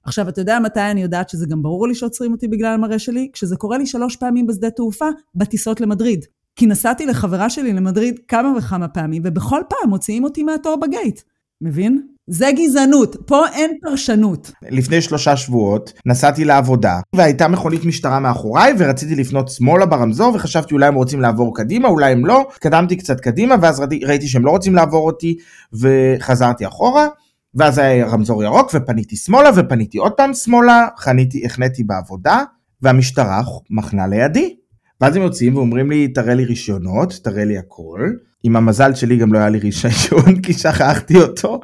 עכשיו, 0.04 0.28
אתה 0.28 0.40
יודע 0.40 0.58
מתי 0.58 0.80
אני 0.80 1.02
יודעת 1.02 1.28
שזה 1.28 1.46
גם 1.46 1.62
ברור 1.62 1.88
לי 1.88 1.94
שעוצרים 1.94 2.32
אותי 2.32 2.48
בגלל 2.48 2.74
המראה 2.74 2.98
שלי? 2.98 3.30
כשזה 3.32 3.56
קורה 3.56 3.78
לי 3.78 3.86
שלוש 3.86 4.16
פעמים 4.16 4.46
בשדה 4.46 4.70
תעופה, 4.70 5.08
בטיסות 5.34 5.80
למדריד. 5.80 6.24
כי 6.56 6.66
נסעתי 6.66 7.06
לחברה 7.06 7.50
שלי 7.50 7.72
למדריד 7.72 8.18
כמה 8.28 8.52
וכמה 8.58 8.88
פעמים, 8.88 9.22
ובכל 9.24 9.60
פעם 9.68 9.90
מוציאים 9.90 10.24
אותי 10.24 10.42
מהתור 10.42 10.76
בגייט. 10.76 11.20
מבין? 11.60 12.08
זה 12.30 12.46
גזענות, 12.56 13.16
פה 13.26 13.48
אין 13.54 13.70
פרשנות. 13.82 14.52
לפני 14.70 15.00
שלושה 15.00 15.36
שבועות 15.36 15.92
נסעתי 16.06 16.44
לעבודה 16.44 17.00
והייתה 17.14 17.48
מכונית 17.48 17.84
משטרה 17.84 18.20
מאחוריי 18.20 18.72
ורציתי 18.78 19.14
לפנות 19.14 19.48
שמאלה 19.48 19.86
ברמזור 19.86 20.34
וחשבתי 20.34 20.74
אולי 20.74 20.86
הם 20.86 20.94
רוצים 20.94 21.20
לעבור 21.20 21.56
קדימה 21.56 21.88
אולי 21.88 22.12
הם 22.12 22.26
לא, 22.26 22.48
קדמתי 22.60 22.96
קצת 22.96 23.20
קדימה 23.20 23.54
ואז 23.62 23.82
ראיתי 24.06 24.28
שהם 24.28 24.44
לא 24.44 24.50
רוצים 24.50 24.74
לעבור 24.74 25.06
אותי 25.06 25.36
וחזרתי 25.72 26.66
אחורה 26.66 27.06
ואז 27.54 27.78
היה 27.78 28.06
רמזור 28.06 28.44
ירוק 28.44 28.70
ופניתי 28.74 29.16
שמאלה 29.16 29.50
ופניתי 29.56 29.98
עוד 29.98 30.12
פעם 30.12 30.34
שמאלה, 30.34 30.88
חניתי, 30.98 31.46
החניתי 31.46 31.84
בעבודה 31.84 32.42
והמשטרה 32.82 33.42
מחנה 33.70 34.06
לידי. 34.06 34.56
ואז 35.00 35.16
הם 35.16 35.22
יוצאים 35.22 35.56
ואומרים 35.56 35.90
לי 35.90 36.08
תראה 36.08 36.34
לי 36.34 36.44
רישיונות, 36.44 37.20
תראה 37.24 37.44
לי 37.44 37.58
הכל. 37.58 38.10
עם 38.42 38.56
המזל 38.56 38.94
שלי 38.94 39.16
גם 39.16 39.32
לא 39.32 39.38
היה 39.38 39.48
לי 39.48 39.58
רישיון 39.58 40.40
כי 40.42 40.52
שכחתי 40.52 41.16
אותו. 41.16 41.60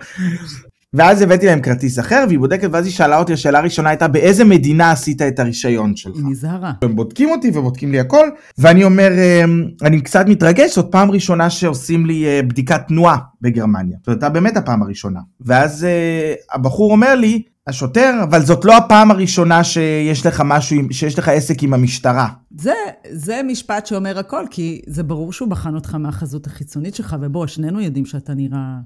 ואז 0.95 1.23
הבאתי 1.23 1.47
להם 1.47 1.61
כרטיס 1.61 1.99
אחר 1.99 2.25
והיא 2.29 2.39
בודקת 2.39 2.69
ואז 2.73 2.85
היא 2.85 2.93
שאלה 2.93 3.19
אותי 3.19 3.33
השאלה 3.33 3.59
הראשונה 3.59 3.89
הייתה 3.89 4.09
באיזה 4.09 4.45
מדינה 4.45 4.91
עשית 4.91 5.23
את 5.23 5.39
הרישיון 5.39 5.97
שלך. 5.97 6.17
נזהרה. 6.25 6.73
הם 6.83 6.97
בודקים 6.97 7.31
אותי 7.31 7.51
ובודקים 7.55 7.93
לי 7.93 8.01
הכל 8.01 8.29
ואני 8.59 8.85
אומר 8.85 9.11
אמ, 9.13 9.65
אני 9.83 10.01
קצת 10.01 10.25
מתרגש 10.29 10.75
זאת 10.75 10.93
פעם 10.93 11.11
ראשונה 11.11 11.51
שעושים 11.51 12.07
לי 12.07 12.27
אה, 12.27 12.43
בדיקת 12.43 12.81
תנועה 12.89 13.17
בגרמניה. 13.41 13.97
זאת 13.99 14.09
הייתה 14.09 14.29
באמת 14.29 14.57
הפעם 14.57 14.83
הראשונה. 14.83 15.21
ואז 15.41 15.85
אה, 15.85 16.35
הבחור 16.53 16.93
אומר 16.93 17.15
לי 17.15 17.43
השוטר, 17.67 18.21
אבל 18.23 18.43
זאת 18.43 18.65
לא 18.65 18.77
הפעם 18.77 19.11
הראשונה 19.11 19.65
שיש 19.65 20.27
לך 20.27 20.43
משהו, 20.45 20.77
שיש 20.91 21.19
לך 21.19 21.29
עסק 21.29 21.63
עם 21.63 21.75
המשטרה. 21.75 22.29
זה, 22.59 22.73
זה 23.11 23.41
משפט 23.47 23.87
שאומר 23.87 24.19
הכל, 24.19 24.45
כי 24.51 24.83
זה 24.87 25.03
ברור 25.03 25.33
שהוא 25.33 25.49
בחן 25.49 25.75
אותך 25.75 25.95
מהחזות 25.95 26.47
החיצונית 26.47 26.95
שלך, 26.95 27.17
ובוא, 27.21 27.47
שנינו 27.47 27.81
יודעים 27.81 28.07
שאתה 28.07 28.35
נראה 28.35 28.79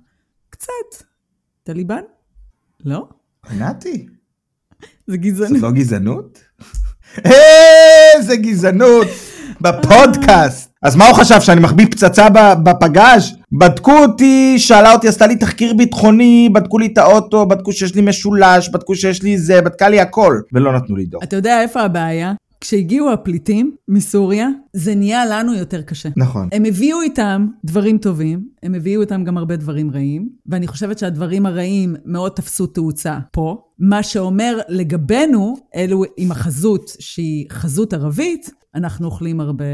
קצת 0.51 1.08
טליבן? 1.69 2.01
לא? 2.85 3.09
נתי. 3.59 4.07
זה 5.07 5.17
גזענות. 5.17 5.53
זאת 5.53 5.63
לא 5.63 5.71
גזענות? 5.71 6.39
איזה 7.25 8.37
גזענות! 8.37 9.07
בפודקאסט. 9.61 10.71
אז 10.83 10.97
מה 10.97 11.07
הוא 11.07 11.15
חשב, 11.15 11.41
שאני 11.41 11.61
מחביא 11.61 11.87
פצצה 11.87 12.29
בפגאז'? 12.63 13.33
בדקו 13.53 13.99
אותי, 13.99 14.59
שאלה 14.59 14.93
אותי, 14.93 15.09
עשתה 15.09 15.27
לי 15.27 15.37
תחקיר 15.37 15.75
ביטחוני, 15.75 16.49
בדקו 16.53 16.79
לי 16.79 16.87
את 16.87 16.99
האוטו, 16.99 17.47
בדקו 17.47 17.73
שיש 17.73 17.95
לי 17.95 18.01
משולש, 18.03 18.69
בדקו 18.69 18.95
שיש 18.95 19.23
לי 19.23 19.39
זה, 19.39 19.61
בדקה 19.63 19.89
לי 19.89 20.01
הכל, 20.01 20.41
ולא 20.53 20.73
נתנו 20.73 20.97
לי 20.97 21.05
דוח. 21.05 21.23
אתה 21.23 21.37
יודע 21.37 21.63
איפה 21.63 21.81
הבעיה? 21.81 22.33
כשהגיעו 22.61 23.13
הפליטים 23.13 23.77
מסוריה, 23.89 24.49
זה 24.73 24.95
נהיה 24.95 25.27
לנו 25.27 25.55
יותר 25.55 25.83
קשה. 25.83 26.09
נכון. 26.17 26.49
הם 26.53 26.65
הביאו 26.65 27.03
איתם 27.03 27.47
דברים 27.65 27.99
טובים, 27.99 28.49
הם 28.63 28.75
הביאו 28.75 29.01
איתם 29.01 29.25
גם 29.25 29.39
הרבה 29.39 29.57
דברים 29.57 29.91
רעים, 29.91 30.29
ואני 30.47 30.67
חושבת 30.67 30.99
שהדברים 30.99 31.47
הרעים 31.47 31.97
מאוד 32.05 32.33
תפסו 32.33 32.67
תאוצה 32.67 33.19
פה. 33.33 33.68
מה 33.79 34.03
שאומר 34.03 34.59
לגבינו, 34.69 35.57
אלו 35.77 36.05
עם 36.17 36.31
החזות 36.31 36.91
שהיא 36.99 37.47
חזות 37.51 37.93
ערבית, 37.93 38.51
אנחנו 38.75 39.07
אוכלים 39.07 39.41
הרבה 39.41 39.65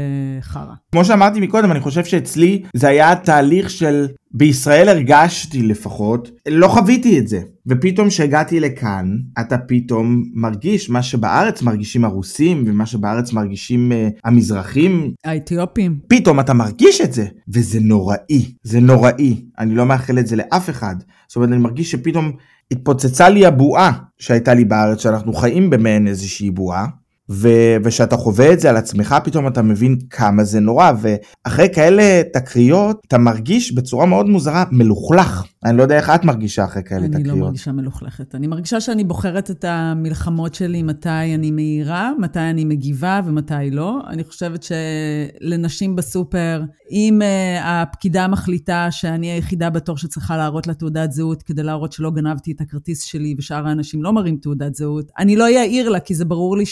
חרא. 0.41 0.73
כמו 0.91 1.05
שאמרתי 1.05 1.39
מקודם, 1.39 1.71
אני 1.71 1.79
חושב 1.79 2.05
שאצלי 2.05 2.63
זה 2.73 2.87
היה 2.87 3.15
תהליך 3.15 3.69
של, 3.69 4.07
בישראל 4.31 4.89
הרגשתי 4.89 5.61
לפחות, 5.63 6.31
לא 6.47 6.67
חוויתי 6.67 7.19
את 7.19 7.27
זה. 7.27 7.41
ופתאום 7.67 8.09
כשהגעתי 8.09 8.59
לכאן, 8.59 9.17
אתה 9.39 9.57
פתאום 9.57 10.23
מרגיש 10.33 10.89
מה 10.89 11.03
שבארץ 11.03 11.61
מרגישים 11.61 12.05
הרוסים, 12.05 12.63
ומה 12.67 12.85
שבארץ 12.85 13.33
מרגישים 13.33 13.91
uh, 13.91 14.19
המזרחים. 14.23 15.11
האתיופים. 15.25 15.99
פתאום 16.07 16.39
אתה 16.39 16.53
מרגיש 16.53 17.01
את 17.01 17.13
זה, 17.13 17.25
וזה 17.53 17.79
נוראי, 17.79 18.53
זה 18.63 18.79
נוראי. 18.79 19.45
אני 19.59 19.75
לא 19.75 19.85
מאחל 19.85 20.19
את 20.19 20.27
זה 20.27 20.35
לאף 20.35 20.69
אחד. 20.69 20.95
זאת 21.27 21.35
אומרת, 21.35 21.49
אני 21.49 21.57
מרגיש 21.57 21.91
שפתאום 21.91 22.31
התפוצצה 22.71 23.29
לי 23.29 23.45
הבועה 23.45 23.91
שהייתה 24.17 24.53
לי 24.53 24.65
בארץ, 24.65 25.01
שאנחנו 25.01 25.33
חיים 25.33 25.69
במעין 25.69 26.07
איזושהי 26.07 26.51
בועה. 26.51 26.85
ו- 27.29 27.75
ושאתה 27.83 28.17
חווה 28.17 28.53
את 28.53 28.59
זה 28.59 28.69
על 28.69 28.77
עצמך 28.77 29.15
פתאום 29.23 29.47
אתה 29.47 29.61
מבין 29.61 29.97
כמה 30.09 30.43
זה 30.43 30.59
נורא 30.59 30.91
ואחרי 31.01 31.67
כאלה 31.73 32.21
תקריות 32.33 33.01
אתה 33.07 33.17
מרגיש 33.17 33.71
בצורה 33.71 34.05
מאוד 34.05 34.25
מוזרה 34.25 34.63
מלוכלך. 34.71 35.43
אני 35.65 35.77
לא 35.77 35.83
יודע 35.83 35.97
איך 35.97 36.09
את 36.09 36.25
מרגישה 36.25 36.65
אחרי 36.65 36.83
כאלה 36.83 36.99
אני 36.99 37.09
תקריות. 37.09 37.27
אני 37.29 37.39
לא 37.39 37.45
מרגישה 37.45 37.71
מלוכלכת. 37.71 38.35
אני 38.35 38.47
מרגישה 38.47 38.81
שאני 38.81 39.03
בוחרת 39.03 39.51
את 39.51 39.65
המלחמות 39.67 40.55
שלי 40.55 40.83
מתי 40.83 41.09
אני 41.09 41.51
מהירה, 41.51 42.11
מתי 42.19 42.39
אני 42.39 42.65
מגיבה 42.65 43.21
ומתי 43.25 43.71
לא. 43.71 43.99
אני 44.07 44.23
חושבת 44.23 44.63
שלנשים 44.63 45.95
בסופר, 45.95 46.61
אם 46.91 47.19
uh, 47.21 47.63
הפקידה 47.63 48.27
מחליטה 48.27 48.87
שאני 48.91 49.31
היחידה 49.31 49.69
בתור 49.69 49.97
שצריכה 49.97 50.37
להראות 50.37 50.67
לה 50.67 50.73
תעודת 50.73 51.11
זהות 51.11 51.43
כדי 51.43 51.63
להראות 51.63 51.91
שלא 51.91 52.11
גנבתי 52.11 52.51
את 52.51 52.61
הכרטיס 52.61 53.03
שלי 53.03 53.35
ושאר 53.37 53.67
האנשים 53.67 54.03
לא 54.03 54.13
מראים 54.13 54.37
תעודת 54.37 54.75
זהות, 54.75 55.11
אני 55.19 55.35
לא 55.35 55.45
אעיר 55.45 55.89
לה 55.89 55.99
כי 55.99 56.15
זה 56.15 56.25
ברור 56.25 56.57
לי 56.57 56.65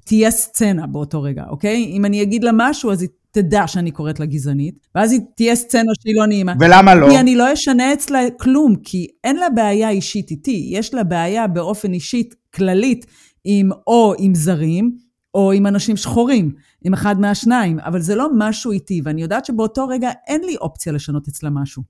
שתהיה 0.00 0.30
סצנה 0.30 0.86
באותו 0.86 1.22
רגע, 1.22 1.44
אוקיי? 1.48 1.84
אם 1.84 2.04
אני 2.04 2.22
אגיד 2.22 2.44
לה 2.44 2.50
משהו 2.54 2.92
אז 2.92 3.02
היא 3.02 3.08
תדע 3.30 3.66
שאני 3.66 3.90
קוראת 3.90 4.20
לה 4.20 4.26
גזענית, 4.26 4.88
ואז 4.94 5.12
היא 5.12 5.20
תהיה 5.36 5.56
סצנה 5.56 5.92
שהיא 6.02 6.14
לא 6.16 6.26
נעימה. 6.26 6.54
ולמה 6.60 6.94
לא? 6.94 7.08
כי 7.10 7.18
אני 7.18 7.36
לא 7.36 7.52
אשנה 7.52 7.92
אצלה 7.92 8.20
כלום, 8.40 8.76
כי 8.76 9.06
אין 9.24 9.36
לה 9.36 9.50
בעיה 9.50 9.90
אישית 9.90 10.30
איתי, 10.30 10.68
יש 10.70 10.94
לה 10.94 11.04
בעיה 11.04 11.46
באופן 11.46 11.92
אישית 11.92 12.34
כללית 12.54 13.06
עם 13.44 13.70
או 13.86 14.14
עם 14.18 14.34
זרים, 14.34 14.96
או 15.34 15.52
עם 15.52 15.66
אנשים 15.66 15.96
שחורים, 15.96 16.52
עם 16.84 16.92
אחד 16.92 17.20
מהשניים, 17.20 17.78
אבל 17.78 18.00
זה 18.00 18.14
לא 18.14 18.28
משהו 18.38 18.72
איתי, 18.72 19.00
ואני 19.04 19.22
יודעת 19.22 19.44
שבאותו 19.44 19.88
רגע 19.88 20.10
אין 20.26 20.40
לי 20.44 20.56
אופציה 20.56 20.92
לשנות 20.92 21.28
אצלה 21.28 21.50
משהו. 21.50 21.82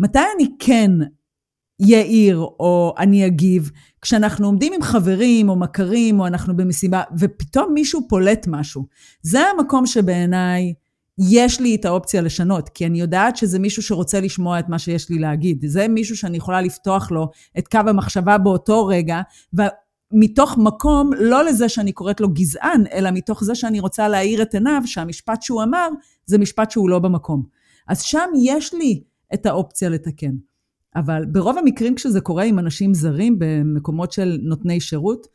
מתי 0.00 0.18
אני 0.36 0.48
כן 0.58 0.90
יאיר 1.80 2.38
או 2.38 2.94
אני 2.98 3.26
אגיב, 3.26 3.70
כשאנחנו 4.00 4.46
עומדים 4.46 4.72
עם 4.72 4.82
חברים 4.82 5.48
או 5.48 5.56
מכרים 5.56 6.20
או 6.20 6.26
אנחנו 6.26 6.56
במסיבה 6.56 7.02
ופתאום 7.18 7.74
מישהו 7.74 8.08
פולט 8.08 8.46
משהו. 8.48 8.86
זה 9.22 9.40
המקום 9.40 9.86
שבעיניי 9.86 10.74
יש 11.18 11.60
לי 11.60 11.74
את 11.74 11.84
האופציה 11.84 12.22
לשנות, 12.22 12.68
כי 12.68 12.86
אני 12.86 13.00
יודעת 13.00 13.36
שזה 13.36 13.58
מישהו 13.58 13.82
שרוצה 13.82 14.20
לשמוע 14.20 14.58
את 14.58 14.68
מה 14.68 14.78
שיש 14.78 15.10
לי 15.10 15.18
להגיד. 15.18 15.64
זה 15.66 15.88
מישהו 15.88 16.16
שאני 16.16 16.36
יכולה 16.36 16.60
לפתוח 16.60 17.10
לו 17.10 17.28
את 17.58 17.68
קו 17.68 17.78
המחשבה 17.86 18.38
באותו 18.38 18.86
רגע, 18.86 19.20
ומתוך 19.52 20.58
מקום, 20.58 21.10
לא 21.18 21.44
לזה 21.44 21.68
שאני 21.68 21.92
קוראת 21.92 22.20
לו 22.20 22.28
גזען, 22.28 22.84
אלא 22.92 23.10
מתוך 23.10 23.44
זה 23.44 23.54
שאני 23.54 23.80
רוצה 23.80 24.08
להאיר 24.08 24.42
את 24.42 24.54
עיניו 24.54 24.82
שהמשפט 24.86 25.42
שהוא 25.42 25.62
אמר 25.62 25.88
זה 26.26 26.38
משפט 26.38 26.70
שהוא 26.70 26.90
לא 26.90 26.98
במקום. 26.98 27.42
אז 27.88 28.02
שם 28.02 28.28
יש 28.42 28.74
לי 28.74 29.02
את 29.34 29.46
האופציה 29.46 29.88
לתקן. 29.88 30.32
אבל 30.96 31.24
ברוב 31.24 31.58
המקרים 31.58 31.94
כשזה 31.94 32.20
קורה 32.20 32.44
עם 32.44 32.58
אנשים 32.58 32.94
זרים 32.94 33.36
במקומות 33.38 34.12
של 34.12 34.38
נותני 34.42 34.80
שירות, 34.80 35.26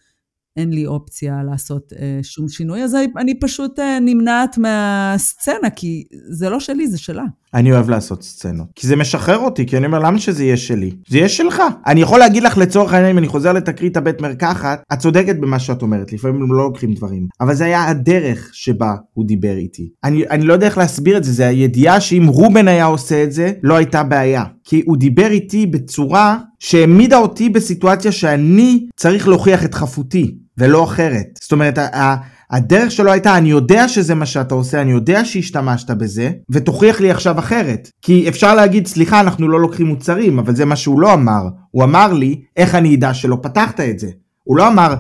אין 0.58 0.74
לי 0.74 0.86
אופציה 0.86 1.44
לעשות 1.44 1.94
אה, 1.94 2.20
שום 2.22 2.50
שינוי, 2.50 2.84
אז 2.84 2.96
אני 3.18 3.40
פשוט 3.40 3.80
אה, 3.80 4.00
נמנעת 4.00 4.58
מהסצנה, 4.58 5.70
כי 5.76 6.04
זה 6.30 6.50
לא 6.50 6.60
שלי, 6.60 6.88
זה 6.88 6.98
שלה. 6.98 7.24
אני 7.54 7.72
אוהב 7.72 7.90
לעשות 7.90 8.24
סצנות, 8.24 8.68
כי 8.76 8.88
זה 8.88 8.96
משחרר 8.96 9.38
אותי, 9.38 9.66
כי 9.66 9.78
אני 9.78 9.86
אומר, 9.86 10.00
למה 10.00 10.20
שזה 10.20 10.44
יהיה 10.44 10.58
שלי? 10.58 10.92
זה 11.10 11.18
יהיה 11.18 11.30
שלך. 11.30 11.64
אני 11.88 12.02
יכול 12.02 12.20
להגיד 12.20 12.44
לך 12.44 12.58
לצורך 12.58 12.94
העניין, 12.94 13.12
אם 13.12 13.18
אני 13.18 13.28
חוזר 13.28 13.54
לתקרית 13.54 13.98
הבית 13.98 14.22
מרקחת, 14.22 14.82
את 14.94 15.00
צודקת 15.00 15.36
במה 15.36 15.60
שאת 15.60 15.82
אומרת, 15.82 16.14
לפעמים 16.14 16.42
הם 16.42 16.54
לא 16.54 16.64
לוקחים 16.64 16.94
דברים. 16.94 17.28
אבל 17.42 17.54
זה 17.54 17.66
היה 17.66 17.88
הדרך 17.88 18.50
שבה 18.54 18.96
הוא 19.14 19.26
דיבר 19.26 19.58
איתי. 19.58 19.90
אני, 20.04 20.24
אני 20.30 20.46
לא 20.46 20.54
יודע 20.54 20.66
איך 20.66 20.78
להסביר 20.78 21.18
את 21.18 21.24
זה, 21.24 21.32
זה 21.32 21.48
הידיעה 21.48 22.02
שאם 22.02 22.28
רובן 22.28 22.68
היה 22.68 22.86
עושה 22.86 23.24
את 23.24 23.32
זה, 23.32 23.52
לא 23.64 23.76
הייתה 23.76 24.04
בעיה. 24.04 24.44
כי 24.64 24.84
הוא 24.86 24.98
דיבר 24.98 25.28
איתי 25.28 25.66
בצורה 25.66 26.38
שהעמידה 26.60 27.18
אותי 27.18 27.50
בסיטואציה 27.50 28.12
שאני 28.12 28.88
צריך 28.96 29.28
להוכיח 29.28 29.66
את 29.66 29.74
חפותי, 29.74 30.36
ולא 30.58 30.84
אחרת. 30.84 31.26
זאת 31.42 31.52
אומרת, 31.52 31.78
הדרך 32.52 32.92
שלו 32.92 33.12
הייתה, 33.12 33.38
אני 33.38 33.50
יודע 33.50 33.88
שזה 33.88 34.16
מה 34.16 34.26
שאתה 34.26 34.56
עושה, 34.56 34.82
אני 34.82 34.92
יודע 34.92 35.26
שהשתמשת 35.26 35.92
בזה, 35.92 36.32
ותוכיח 36.50 37.02
לי 37.02 37.12
עכשיו 37.12 37.40
אחרת. 37.40 37.90
כי 38.02 38.30
אפשר 38.30 38.56
להגיד, 38.56 38.88
סליחה, 38.88 39.20
אנחנו 39.20 39.48
לא 39.48 39.60
לוקחים 39.60 39.88
מוצרים, 39.88 40.40
אבל 40.40 40.56
זה 40.56 40.66
מה 40.66 40.76
שהוא 40.76 41.00
לא 41.00 41.14
אמר. 41.14 41.42
הוא 41.72 41.84
אמר 41.84 42.14
לי, 42.14 42.42
איך 42.58 42.76
אני 42.76 42.96
אדע 42.96 43.14
שלא 43.14 43.38
פתחת 43.42 43.80
את 43.80 44.00
זה. 44.00 44.10
הוא 44.44 44.58
לא 44.58 44.68
אמר, 44.68 44.96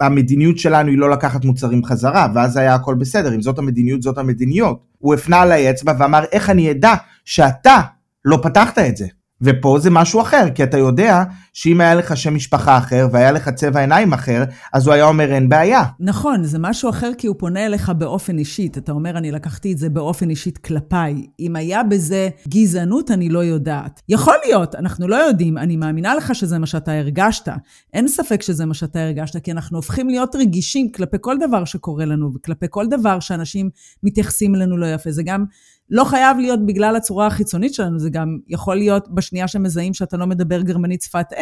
המדיניות 0.00 0.58
שלנו 0.58 0.90
היא 0.90 0.98
לא 0.98 1.10
לקחת 1.10 1.44
מוצרים 1.44 1.84
חזרה, 1.84 2.28
ואז 2.34 2.56
היה 2.56 2.74
הכל 2.74 2.94
בסדר, 2.94 3.34
אם 3.34 3.42
זאת 3.42 3.58
המדיניות, 3.58 4.02
זאת 4.02 4.18
המדיניות. 4.18 4.78
הוא 4.98 5.14
הפנה 5.14 5.40
עליי 5.40 5.70
אצבע 5.70 5.92
ואמר, 5.98 6.24
איך 6.32 6.50
אני 6.50 6.70
אדע 6.70 6.94
שאתה 7.24 7.80
לא 8.24 8.38
פתחת 8.42 8.78
את 8.78 8.96
זה. 8.96 9.06
ופה 9.42 9.78
זה 9.80 9.90
משהו 9.90 10.20
אחר, 10.20 10.46
כי 10.54 10.62
אתה 10.62 10.78
יודע 10.78 11.24
שאם 11.54 11.80
היה 11.80 11.94
לך 11.94 12.16
שם 12.16 12.34
משפחה 12.34 12.78
אחר 12.78 13.08
והיה 13.12 13.32
לך 13.32 13.48
צבע 13.48 13.80
עיניים 13.80 14.12
אחר, 14.12 14.44
אז 14.72 14.86
הוא 14.86 14.94
היה 14.94 15.04
אומר 15.04 15.32
אין 15.32 15.48
בעיה. 15.48 15.82
נכון, 16.00 16.44
זה 16.44 16.58
משהו 16.58 16.90
אחר 16.90 17.10
כי 17.18 17.26
הוא 17.26 17.36
פונה 17.38 17.66
אליך 17.66 17.88
באופן 17.88 18.38
אישית. 18.38 18.78
אתה 18.78 18.92
אומר, 18.92 19.18
אני 19.18 19.32
לקחתי 19.32 19.72
את 19.72 19.78
זה 19.78 19.88
באופן 19.88 20.30
אישית 20.30 20.58
כלפיי. 20.58 21.26
אם 21.40 21.56
היה 21.56 21.82
בזה 21.82 22.28
גזענות, 22.48 23.10
אני 23.10 23.28
לא 23.28 23.44
יודעת. 23.44 24.02
יכול 24.08 24.34
להיות, 24.44 24.74
אנחנו 24.74 25.08
לא 25.08 25.16
יודעים. 25.16 25.58
אני 25.58 25.76
מאמינה 25.76 26.14
לך 26.14 26.34
שזה 26.34 26.58
מה 26.58 26.66
שאתה 26.66 26.92
הרגשת. 26.92 27.48
אין 27.92 28.08
ספק 28.08 28.42
שזה 28.42 28.66
מה 28.66 28.74
שאתה 28.74 29.02
הרגשת, 29.02 29.44
כי 29.44 29.52
אנחנו 29.52 29.78
הופכים 29.78 30.08
להיות 30.08 30.36
רגישים 30.36 30.92
כלפי 30.92 31.16
כל 31.20 31.36
דבר 31.48 31.64
שקורה 31.64 32.04
לנו, 32.04 32.32
וכלפי 32.34 32.66
כל 32.70 32.86
דבר 32.86 33.20
שאנשים 33.20 33.70
מתייחסים 34.02 34.54
אלינו 34.54 34.76
לא 34.76 34.86
יפה. 34.86 35.10
זה 35.10 35.22
גם... 35.22 35.44
לא 35.90 36.04
חייב 36.04 36.38
להיות 36.38 36.66
בגלל 36.66 36.96
הצורה 36.96 37.26
החיצונית 37.26 37.74
שלנו, 37.74 37.98
זה 37.98 38.10
גם 38.10 38.38
יכול 38.48 38.76
להיות 38.76 39.08
בשנייה 39.14 39.48
שמזהים 39.48 39.94
שאתה 39.94 40.16
לא 40.16 40.26
מדבר 40.26 40.60
גרמנית 40.60 41.02
שפת 41.02 41.32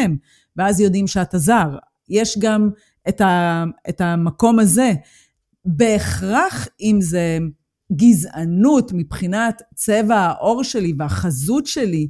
ואז 0.56 0.80
יודעים 0.80 1.06
שאתה 1.06 1.38
זר. 1.38 1.76
יש 2.08 2.38
גם 2.40 2.70
את, 3.08 3.20
ה, 3.20 3.64
את 3.88 4.00
המקום 4.00 4.58
הזה. 4.58 4.92
בהכרח 5.64 6.68
אם 6.80 6.98
זה 7.00 7.38
גזענות 7.96 8.92
מבחינת 8.94 9.62
צבע 9.74 10.16
העור 10.16 10.64
שלי 10.64 10.92
והחזות 10.98 11.66
שלי, 11.66 12.08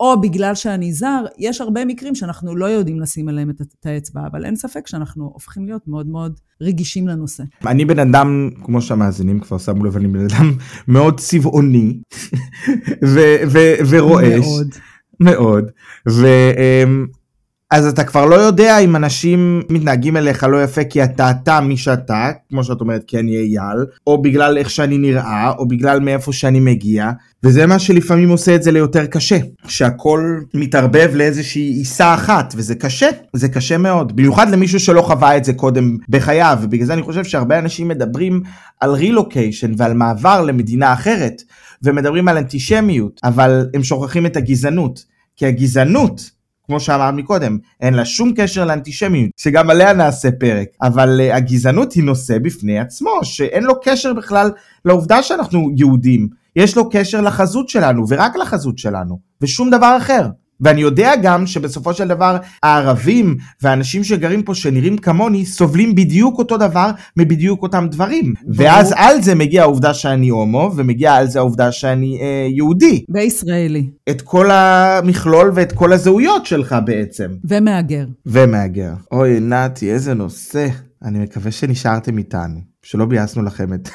או 0.00 0.20
בגלל 0.20 0.54
שאני 0.54 0.92
זר, 0.92 1.24
יש 1.38 1.60
הרבה 1.60 1.84
מקרים 1.84 2.14
שאנחנו 2.14 2.56
לא 2.56 2.66
יודעים 2.66 3.00
לשים 3.00 3.28
עליהם 3.28 3.50
את 3.50 3.86
האצבע, 3.86 4.26
אבל 4.26 4.44
אין 4.44 4.56
ספק 4.56 4.86
שאנחנו 4.86 5.24
הופכים 5.24 5.66
להיות 5.66 5.88
מאוד 5.88 6.06
מאוד 6.08 6.40
רגישים 6.60 7.08
לנושא. 7.08 7.44
אני 7.66 7.84
בן 7.84 7.98
אדם, 7.98 8.50
כמו 8.64 8.82
שהמאזינים 8.82 9.40
כבר 9.40 9.58
שמו 9.58 9.84
לב, 9.84 9.96
אני 9.96 10.08
בן 10.08 10.24
אדם 10.24 10.52
מאוד 10.88 11.20
צבעוני 11.20 12.00
ורועש. 13.90 14.46
מאוד. 14.46 14.74
מאוד. 15.20 15.70
אז 17.72 17.86
אתה 17.86 18.04
כבר 18.04 18.26
לא 18.26 18.34
יודע 18.34 18.78
אם 18.78 18.96
אנשים 18.96 19.62
מתנהגים 19.70 20.16
אליך 20.16 20.44
לא 20.44 20.62
יפה 20.62 20.84
כי 20.84 21.04
אתה 21.04 21.30
אתה 21.30 21.60
מי 21.60 21.76
שאתה, 21.76 22.30
כמו 22.50 22.64
שאת 22.64 22.80
אומרת 22.80 23.04
כי 23.06 23.18
אני 23.18 23.36
אייל, 23.36 23.86
או 24.06 24.22
בגלל 24.22 24.58
איך 24.58 24.70
שאני 24.70 24.98
נראה, 24.98 25.52
או 25.58 25.68
בגלל 25.68 26.00
מאיפה 26.00 26.32
שאני 26.32 26.60
מגיע, 26.60 27.10
וזה 27.44 27.66
מה 27.66 27.78
שלפעמים 27.78 28.28
עושה 28.28 28.54
את 28.54 28.62
זה 28.62 28.72
ליותר 28.72 29.06
קשה, 29.06 29.38
שהכל 29.66 30.40
מתערבב 30.54 31.10
לאיזושהי 31.14 31.62
עיסה 31.62 32.14
אחת, 32.14 32.54
וזה 32.56 32.74
קשה, 32.74 33.08
זה 33.32 33.48
קשה 33.48 33.78
מאוד, 33.78 34.16
במיוחד 34.16 34.50
למישהו 34.50 34.80
שלא 34.80 35.02
חווה 35.02 35.36
את 35.36 35.44
זה 35.44 35.52
קודם 35.52 35.96
בחייו, 36.08 36.58
ובגלל 36.62 36.86
זה 36.86 36.92
אני 36.92 37.02
חושב 37.02 37.24
שהרבה 37.24 37.58
אנשים 37.58 37.88
מדברים 37.88 38.42
על 38.80 38.92
רילוקיישן 38.92 39.72
ועל 39.76 39.94
מעבר 39.94 40.42
למדינה 40.42 40.92
אחרת, 40.92 41.42
ומדברים 41.82 42.28
על 42.28 42.36
אנטישמיות, 42.36 43.20
אבל 43.24 43.66
הם 43.74 43.84
שוכחים 43.84 44.26
את 44.26 44.36
הגזענות, 44.36 45.04
כי 45.36 45.46
הגזענות 45.46 46.41
כמו 46.66 46.80
שאמרת 46.80 47.14
מקודם, 47.14 47.58
אין 47.80 47.94
לה 47.94 48.04
שום 48.04 48.32
קשר 48.36 48.64
לאנטישמיות, 48.64 49.30
שגם 49.36 49.70
עליה 49.70 49.92
נעשה 49.92 50.28
פרק, 50.40 50.68
אבל 50.82 51.20
uh, 51.20 51.34
הגזענות 51.34 51.92
היא 51.92 52.04
נושא 52.04 52.38
בפני 52.38 52.78
עצמו, 52.78 53.10
שאין 53.22 53.64
לו 53.64 53.74
קשר 53.84 54.12
בכלל 54.12 54.50
לעובדה 54.84 55.22
שאנחנו 55.22 55.70
יהודים, 55.76 56.28
יש 56.56 56.76
לו 56.76 56.90
קשר 56.90 57.20
לחזות 57.20 57.68
שלנו, 57.68 58.04
ורק 58.08 58.36
לחזות 58.36 58.78
שלנו, 58.78 59.18
ושום 59.40 59.70
דבר 59.70 59.96
אחר. 59.96 60.26
ואני 60.62 60.80
יודע 60.80 61.12
גם 61.22 61.46
שבסופו 61.46 61.94
של 61.94 62.08
דבר 62.08 62.36
הערבים 62.62 63.36
והאנשים 63.62 64.04
שגרים 64.04 64.42
פה 64.42 64.54
שנראים 64.54 64.98
כמוני 64.98 65.46
סובלים 65.46 65.94
בדיוק 65.94 66.38
אותו 66.38 66.56
דבר 66.56 66.90
מבדיוק 67.16 67.62
אותם 67.62 67.86
דברים. 67.90 68.34
ברור. 68.42 68.56
ואז 68.56 68.94
על 68.96 69.22
זה 69.22 69.34
מגיע 69.34 69.62
העובדה 69.62 69.94
שאני 69.94 70.28
הומו 70.28 70.72
ומגיע 70.76 71.14
על 71.14 71.26
זה 71.26 71.38
העובדה 71.38 71.72
שאני 71.72 72.18
אה, 72.20 72.46
יהודי. 72.50 73.04
וישראלי. 73.08 73.90
את 74.10 74.22
כל 74.22 74.50
המכלול 74.50 75.50
ואת 75.54 75.72
כל 75.72 75.92
הזהויות 75.92 76.46
שלך 76.46 76.76
בעצם. 76.84 77.30
ומהגר. 77.44 78.04
ומהגר. 78.26 78.92
אוי 79.12 79.40
נתי 79.40 79.92
איזה 79.92 80.14
נושא. 80.14 80.68
אני 81.04 81.18
מקווה 81.18 81.50
שנשארתם 81.50 82.18
איתנו. 82.18 82.60
שלא 82.82 83.04
ביאסנו 83.04 83.42
לכם 83.42 83.74
את, 83.74 83.88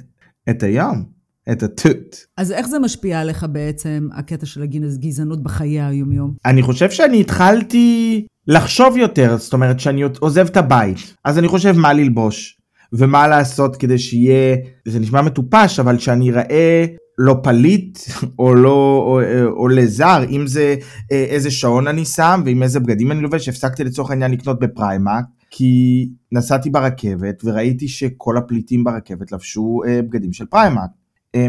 את 0.50 0.62
היום. 0.62 1.13
את 1.52 1.62
התות. 1.62 2.16
אז 2.36 2.52
איך 2.52 2.68
זה 2.68 2.78
משפיע 2.78 3.20
עליך 3.20 3.46
בעצם, 3.52 4.08
הקטע 4.12 4.46
של 4.46 4.62
הגזענות 4.62 5.42
בחיי 5.42 5.80
היומיום? 5.80 6.34
אני 6.46 6.62
חושב 6.62 6.90
שאני 6.90 7.20
התחלתי 7.20 8.26
לחשוב 8.46 8.96
יותר, 8.96 9.36
זאת 9.36 9.52
אומרת 9.52 9.80
שאני 9.80 10.02
עוזב 10.20 10.46
את 10.46 10.56
הבית, 10.56 11.14
אז 11.24 11.38
אני 11.38 11.48
חושב 11.48 11.72
מה 11.76 11.92
ללבוש, 11.92 12.58
ומה 12.92 13.28
לעשות 13.28 13.76
כדי 13.76 13.98
שיהיה, 13.98 14.56
זה 14.88 15.00
נשמע 15.00 15.22
מטופש, 15.22 15.78
אבל 15.80 15.98
שאני 15.98 16.30
אראה 16.30 16.86
לא 17.18 17.36
פליט 17.42 17.98
או 18.38 18.54
לא 18.54 19.04
או, 19.06 19.20
או 19.50 19.68
לזר 19.68 20.24
אם 20.30 20.46
זה 20.46 20.76
אה, 21.12 21.24
איזה 21.24 21.50
שעון 21.50 21.86
אני 21.86 22.04
שם 22.04 22.42
ועם 22.44 22.62
איזה 22.62 22.80
בגדים 22.80 23.12
אני 23.12 23.20
לובש 23.20 23.48
הפסקתי 23.48 23.84
לצורך 23.84 24.10
העניין 24.10 24.30
לקנות 24.30 24.58
בפריימק 24.58 25.24
כי 25.50 26.08
נסעתי 26.32 26.70
ברכבת 26.70 27.42
וראיתי 27.44 27.88
שכל 27.88 28.36
הפליטים 28.36 28.84
ברכבת 28.84 29.32
לבשו 29.32 29.80
אה, 29.86 30.02
בגדים 30.02 30.32
של 30.32 30.46
פריימק 30.46 30.80
אמ, 30.80 31.03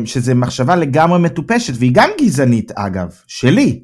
שזה 0.05 0.33
מחשבה 0.33 0.75
לגמרי 0.75 1.19
מטופשת, 1.19 1.73
והיא 1.77 1.91
גם 1.93 2.09
גזענית 2.21 2.71
אגב, 2.71 3.13
שלי. 3.27 3.83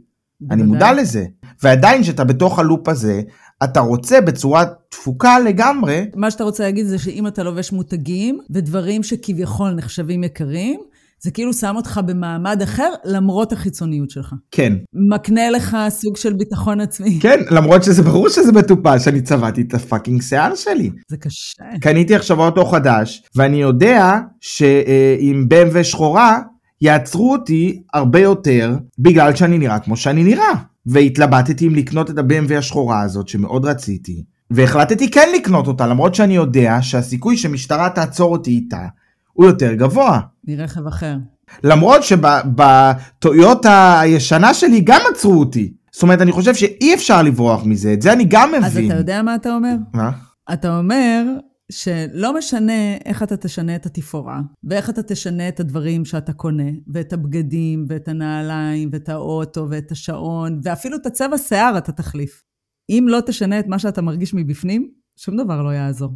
אני 0.52 0.64
מודע 0.64 0.94
לזה. 0.94 1.26
ועדיין 1.64 2.04
שאתה 2.04 2.24
בתוך 2.24 2.60
הלופ 2.60 2.90
הזה, 2.90 3.22
אתה 3.64 3.80
רוצה 3.80 4.22
בצורה 4.22 4.66
תפוקה 4.90 5.40
לגמרי. 5.40 6.06
מה 6.16 6.32
שאתה 6.32 6.44
רוצה 6.44 6.64
להגיד 6.64 6.86
זה 6.86 6.98
שאם 6.98 7.28
אתה 7.28 7.44
לובש 7.44 7.72
מותגים 7.72 8.40
ודברים 8.50 9.04
שכביכול 9.04 9.72
נחשבים 9.72 10.24
יקרים, 10.24 10.80
זה 11.24 11.32
כאילו 11.32 11.54
שם 11.54 11.74
אותך 11.76 12.00
במעמד 12.06 12.62
אחר 12.62 12.90
למרות 13.06 13.54
החיצוניות 13.54 14.10
שלך. 14.10 14.34
כן. 14.52 14.74
מקנה 15.10 15.50
לך 15.50 15.78
סוג 15.90 16.18
של 16.18 16.34
ביטחון 16.34 16.82
עצמי. 16.82 17.20
כן, 17.22 17.40
למרות 17.52 17.84
שזה 17.84 18.04
ברור 18.04 18.30
שזה 18.30 18.52
מטופש, 18.52 19.08
אני 19.08 19.22
צבעתי 19.22 19.62
את 19.62 19.74
הפאקינג 19.74 20.22
שיער 20.22 20.56
שלי. 20.56 20.90
זה 21.10 21.18
קשה. 21.18 21.64
קניתי 21.82 22.16
עכשיו 22.16 22.40
אוטו 22.40 22.66
חדש, 22.66 23.24
ואני 23.36 23.62
יודע 23.62 24.20
שעם 24.42 25.48
BMW 25.50 25.84
שחורה, 25.84 26.40
יעצרו 26.82 27.32
אותי 27.32 27.82
הרבה 27.94 28.20
יותר 28.20 28.76
בגלל 29.00 29.36
שאני 29.36 29.58
נראה 29.58 29.80
כמו 29.80 29.98
שאני 29.98 30.24
נראה. 30.24 30.54
והתלבטתי 30.86 31.68
אם 31.68 31.76
לקנות 31.76 32.10
את 32.10 32.18
ה-BMW 32.18 32.58
השחורה 32.58 33.02
הזאת 33.02 33.28
שמאוד 33.28 33.66
רציתי, 33.66 34.24
והחלטתי 34.52 35.12
כן 35.12 35.30
לקנות 35.36 35.68
אותה 35.68 35.88
למרות 35.88 36.16
שאני 36.16 36.36
יודע 36.36 36.78
שהסיכוי 36.82 37.38
שמשטרה 37.38 37.90
תעצור 37.90 38.32
אותי 38.32 38.52
איתה 38.52 38.88
הוא 39.34 39.46
יותר 39.46 39.74
גבוה. 39.74 40.20
מרכב 40.48 40.88
אחר. 40.88 41.16
למרות 41.64 42.04
שבטויוטה 42.04 44.00
הישנה 44.00 44.54
שלי 44.54 44.82
גם 44.82 45.02
עצרו 45.12 45.40
אותי. 45.40 45.74
זאת 45.92 46.04
אומרת, 46.04 46.22
אני 46.22 46.32
חושב 46.32 46.56
שאי 46.56 46.94
אפשר 46.94 47.22
לברוח 47.22 47.66
מזה, 47.66 47.94
את 47.94 48.02
זה 48.02 48.14
אני 48.14 48.26
גם 48.30 48.50
מבין. 48.50 48.64
אז 48.64 48.78
אתה 48.78 49.00
יודע 49.00 49.22
מה 49.22 49.36
אתה 49.36 49.56
אומר? 49.56 49.76
מה? 49.94 50.12
אתה 50.54 50.78
אומר 50.78 51.24
שלא 51.72 52.38
משנה 52.38 52.96
איך 53.06 53.24
אתה 53.24 53.38
תשנה 53.38 53.76
את 53.76 53.86
התפאורה, 53.86 54.42
ואיך 54.64 54.90
אתה 54.90 55.04
תשנה 55.04 55.48
את 55.48 55.60
הדברים 55.60 56.06
שאתה 56.06 56.34
קונה, 56.34 56.70
ואת 56.94 57.14
הבגדים, 57.14 57.86
ואת 57.90 58.08
הנעליים, 58.08 58.90
ואת 58.92 59.10
האוטו, 59.10 59.68
ואת 59.70 59.92
השעון, 59.92 60.60
ואפילו 60.64 60.98
את 60.98 61.06
הצבע 61.06 61.38
שיער 61.38 61.78
אתה 61.78 61.92
תחליף. 61.92 62.44
אם 62.90 63.06
לא 63.10 63.20
תשנה 63.26 63.60
את 63.60 63.68
מה 63.68 63.80
שאתה 63.80 64.02
מרגיש 64.02 64.34
מבפנים, 64.34 64.92
שום 65.18 65.38
דבר 65.38 65.62
לא 65.64 65.70
יעזור. 65.70 66.16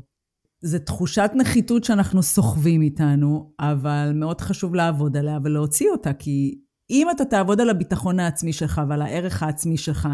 זה 0.62 0.80
תחושת 0.80 1.32
נחיתות 1.36 1.84
שאנחנו 1.84 2.24
סוחבים 2.24 2.82
איתנו, 2.82 3.52
אבל 3.60 4.12
מאוד 4.16 4.42
חשוב 4.42 4.76
לעבוד 4.76 5.18
עליה 5.18 5.38
ולהוציא 5.44 5.90
אותה, 5.92 6.14
כי 6.14 6.56
אם 6.90 7.08
אתה 7.12 7.26
תעבוד 7.26 7.62
על 7.62 7.70
הביטחון 7.70 8.20
העצמי 8.20 8.54
שלך 8.54 8.82
ועל 8.90 9.02
הערך 9.02 9.44
העצמי 9.44 9.78
שלך, 9.78 10.08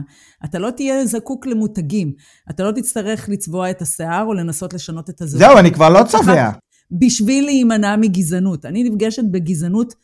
אתה 0.45 0.59
לא 0.59 0.69
תהיה 0.69 1.05
זקוק 1.05 1.45
למותגים. 1.47 2.13
אתה 2.49 2.63
לא 2.63 2.71
תצטרך 2.71 3.29
לצבוע 3.29 3.69
את 3.69 3.81
השיער 3.81 4.25
או 4.25 4.33
לנסות 4.33 4.73
לשנות 4.73 5.09
את 5.09 5.21
הזהות. 5.21 5.39
זהו, 5.39 5.57
אני 5.57 5.71
כבר 5.71 5.89
לא 5.89 6.03
צובע. 6.03 6.51
בשביל 6.91 7.45
להימנע 7.45 7.95
מגזענות. 7.95 8.65
אני 8.65 8.83
נפגשת 8.83 9.23
בגזענות 9.31 9.95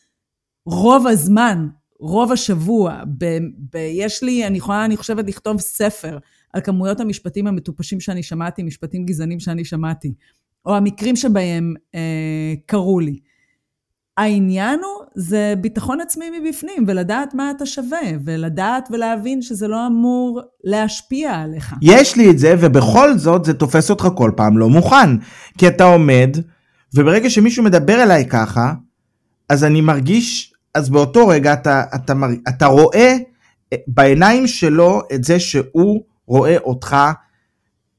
רוב 0.65 1.07
הזמן, 1.07 1.67
רוב 1.99 2.31
השבוע. 2.31 3.03
ב- 3.17 3.37
ב- 3.73 3.77
יש 3.93 4.23
לי, 4.23 4.47
אני 4.47 4.57
יכולה, 4.57 4.85
אני 4.85 4.97
חושבת, 4.97 5.27
לכתוב 5.27 5.61
ספר 5.61 6.17
על 6.57 6.61
כמויות 6.63 6.99
המשפטים 6.99 7.47
המטופשים 7.47 7.99
שאני 7.99 8.23
שמעתי, 8.23 8.63
משפטים 8.63 9.05
גזענים 9.05 9.39
שאני 9.39 9.65
שמעתי, 9.65 10.13
או 10.65 10.75
המקרים 10.75 11.15
שבהם 11.15 11.73
אה, 11.95 12.53
קרו 12.65 12.99
לי. 12.99 13.19
העניין 14.17 14.79
הוא, 14.79 15.05
זה 15.15 15.53
ביטחון 15.61 16.01
עצמי 16.01 16.25
מבפנים, 16.39 16.83
ולדעת 16.87 17.33
מה 17.33 17.51
אתה 17.51 17.65
שווה, 17.65 18.01
ולדעת 18.25 18.89
ולהבין 18.91 19.41
שזה 19.41 19.67
לא 19.67 19.87
אמור 19.87 20.41
להשפיע 20.63 21.35
עליך. 21.35 21.75
יש 21.81 22.15
לי 22.15 22.31
את 22.31 22.39
זה, 22.39 22.55
ובכל 22.59 23.17
זאת 23.17 23.45
זה 23.45 23.53
תופס 23.53 23.89
אותך 23.89 24.07
כל 24.15 24.31
פעם 24.35 24.57
לא 24.57 24.69
מוכן. 24.69 25.09
כי 25.57 25.67
אתה 25.67 25.83
עומד, 25.83 26.37
וברגע 26.93 27.29
שמישהו 27.29 27.63
מדבר 27.63 28.03
אליי 28.03 28.25
ככה, 28.25 28.73
אז 29.49 29.63
אני 29.63 29.81
מרגיש, 29.81 30.53
אז 30.73 30.89
באותו 30.89 31.27
רגע 31.27 31.53
אתה, 31.53 31.83
אתה, 31.95 32.13
אתה 32.49 32.65
רואה 32.65 33.17
בעיניים 33.87 34.47
שלו 34.47 35.01
את 35.13 35.23
זה 35.23 35.39
שהוא 35.39 36.01
רואה 36.27 36.57
אותך 36.57 36.97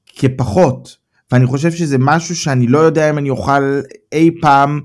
כפחות. 0.07 0.97
ואני 1.33 1.47
חושב 1.47 1.71
שזה 1.71 1.97
משהו 2.01 2.37
שאני 2.37 2.67
לא 2.67 2.79
יודע 2.79 3.11
אם 3.11 3.19
אני 3.19 3.31
אוכל 3.31 3.81
אי 4.13 4.31
פעם, 4.41 4.81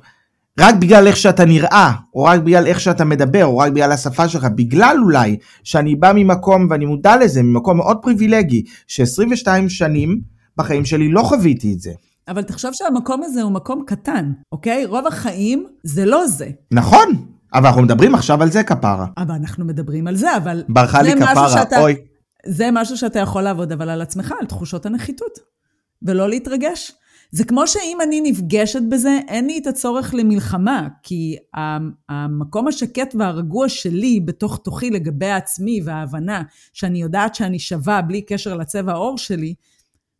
רק 0.59 0.75
בגלל 0.75 1.07
איך 1.07 1.17
שאתה 1.17 1.45
נראה, 1.45 1.91
או 2.15 2.23
רק 2.23 2.39
בגלל 2.41 2.67
איך 2.67 2.79
שאתה 2.79 3.05
מדבר, 3.05 3.45
או 3.45 3.57
רק 3.57 3.71
בגלל 3.71 3.91
השפה 3.91 4.27
שלך, 4.27 4.47
בגלל 4.55 4.97
אולי 5.03 5.37
שאני 5.63 5.95
בא 5.95 6.11
ממקום, 6.15 6.67
ואני 6.69 6.85
מודע 6.85 7.17
לזה, 7.17 7.43
ממקום 7.43 7.77
מאוד 7.77 7.97
פריבילגי, 8.01 8.63
ש-22 8.87 9.47
שנים 9.67 10.21
בחיים 10.57 10.85
שלי 10.85 11.09
לא 11.11 11.21
חוויתי 11.21 11.73
את 11.73 11.79
זה. 11.79 11.91
אבל 12.27 12.41
תחשוב 12.41 12.71
שהמקום 12.73 13.23
הזה 13.23 13.41
הוא 13.41 13.51
מקום 13.51 13.83
קטן, 13.87 14.31
אוקיי? 14.51 14.85
רוב 14.85 15.07
החיים 15.07 15.65
זה 15.83 16.05
לא 16.05 16.27
זה. 16.27 16.47
נכון, 16.71 17.25
אבל 17.53 17.65
אנחנו 17.65 17.81
מדברים 17.81 18.15
עכשיו 18.15 18.41
על 18.43 18.51
זה 18.51 18.63
כפרה. 18.63 19.05
אבל 19.17 19.33
אנחנו 19.35 19.65
מדברים 19.65 20.07
על 20.07 20.15
זה, 20.15 20.37
אבל... 20.37 20.63
ברחה 20.69 21.01
לי 21.01 21.15
כפרה, 21.15 21.49
שאתה- 21.49 21.79
אוי. 21.81 21.95
זה 22.45 22.69
משהו 22.71 22.97
שאתה 22.97 23.19
יכול 23.19 23.41
לעבוד, 23.41 23.71
אבל 23.71 23.89
על 23.89 24.01
עצמך, 24.01 24.33
על 24.39 24.45
תחושות 24.45 24.85
הנחיתות, 24.85 25.39
ולא 26.01 26.29
להתרגש. 26.29 26.91
זה 27.31 27.43
כמו 27.43 27.67
שאם 27.67 27.97
אני 28.03 28.21
נפגשת 28.21 28.81
בזה, 28.89 29.19
אין 29.27 29.47
לי 29.47 29.57
את 29.57 29.67
הצורך 29.67 30.13
למלחמה, 30.13 30.87
כי 31.03 31.37
המקום 32.09 32.67
השקט 32.67 33.15
והרגוע 33.19 33.69
שלי 33.69 34.19
בתוך 34.19 34.59
תוכי 34.63 34.89
לגבי 34.89 35.31
עצמי 35.31 35.81
וההבנה 35.85 36.41
שאני 36.73 37.01
יודעת 37.01 37.35
שאני 37.35 37.59
שווה 37.59 38.01
בלי 38.01 38.21
קשר 38.21 38.57
לצבע 38.57 38.91
העור 38.91 39.17
שלי, 39.17 39.53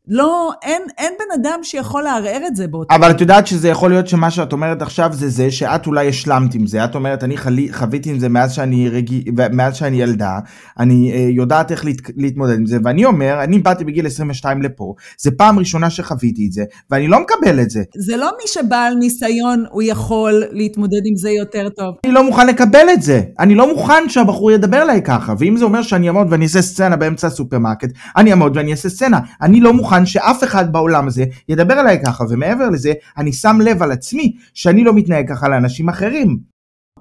לא, 0.08 0.52
אין, 0.64 0.82
אין 0.98 1.14
בן 1.20 1.42
אדם 1.42 1.60
שיכול 1.64 2.04
לערער 2.04 2.42
את 2.48 2.56
זה 2.56 2.68
באותו... 2.68 2.96
אבל 2.96 3.12
את 3.12 3.22
יודעת 3.22 3.48
שזה 3.48 3.70
יכול 3.70 3.90
להיות 3.90 4.08
שמה 4.08 4.32
שאת 4.32 4.54
אומרת 4.54 4.82
עכשיו 4.82 5.10
זה 5.14 5.30
זה 5.30 5.52
שאת 5.52 5.88
אולי 5.88 6.10
השלמת 6.10 6.56
עם 6.56 6.68
זה. 6.68 6.86
את 6.86 6.96
אומרת, 6.96 7.24
אני 7.24 7.38
חלי, 7.38 7.74
חוויתי 7.74 8.10
עם 8.10 8.20
זה 8.20 8.30
מאז 8.30 8.54
שאני, 8.54 8.90
רגיל, 8.90 9.24
מאז 9.52 9.76
שאני 9.76 10.02
ילדה, 10.02 10.40
אני 10.80 11.12
אה, 11.12 11.28
יודעת 11.30 11.72
איך 11.72 11.86
להת, 11.86 11.96
להתמודד 12.18 12.58
עם 12.58 12.66
זה, 12.66 12.78
ואני 12.84 13.06
אומר, 13.06 13.44
אני 13.44 13.60
באתי 13.60 13.84
בגיל 13.84 14.06
22 14.06 14.62
לפה, 14.62 14.94
זה 15.18 15.32
פעם 15.38 15.60
ראשונה 15.60 15.90
שחוויתי 15.90 16.48
את 16.48 16.54
זה, 16.54 16.64
ואני 16.92 17.08
לא 17.08 17.20
מקבל 17.20 17.60
את 17.60 17.70
זה. 17.70 17.84
זה 17.98 18.18
לא 18.18 18.32
מי 18.42 18.48
שבעל 18.48 18.94
ניסיון, 18.94 19.66
הוא 19.70 19.84
יכול 19.86 20.44
להתמודד 20.52 21.02
עם 21.06 21.16
זה 21.16 21.30
יותר 21.30 21.70
טוב. 21.70 21.96
אני 22.06 22.14
לא 22.14 22.24
מוכן 22.24 22.48
לקבל 22.48 22.88
את 22.94 23.02
זה. 23.02 23.22
אני 23.40 23.56
לא 23.56 23.74
מוכן 23.74 24.10
שהבחור 24.10 24.52
ידבר 24.52 24.82
אליי 24.82 25.02
ככה, 25.02 25.34
ואם 25.40 25.58
זה 25.58 25.66
אומר 25.66 25.82
שאני 25.82 26.08
אעמוד 26.08 26.28
ואני 26.30 26.44
אעשה 26.44 26.62
סצנה 26.62 26.96
באמצע 26.96 27.28
הסופרמרקט, 27.28 27.90
אני 28.18 28.32
אעמוד 28.32 28.58
ואני 28.58 28.72
אעשה 28.72 28.90
סצנה. 28.90 29.20
אני 29.42 29.62
לא 29.62 29.74
מוכן 29.74 29.93
שאף 30.06 30.44
אחד 30.44 30.72
בעולם 30.72 31.08
הזה 31.08 31.26
ידבר 31.50 31.80
אליי 31.80 32.00
ככה, 32.06 32.24
ומעבר 32.30 32.70
לזה, 32.70 32.94
אני 33.18 33.34
שם 33.34 33.58
לב 33.62 33.84
על 33.84 33.92
עצמי 33.92 34.36
שאני 34.54 34.84
לא 34.84 34.94
מתנהג 34.94 35.30
ככה 35.30 35.50
לאנשים 35.50 35.90
אחרים. 35.90 36.38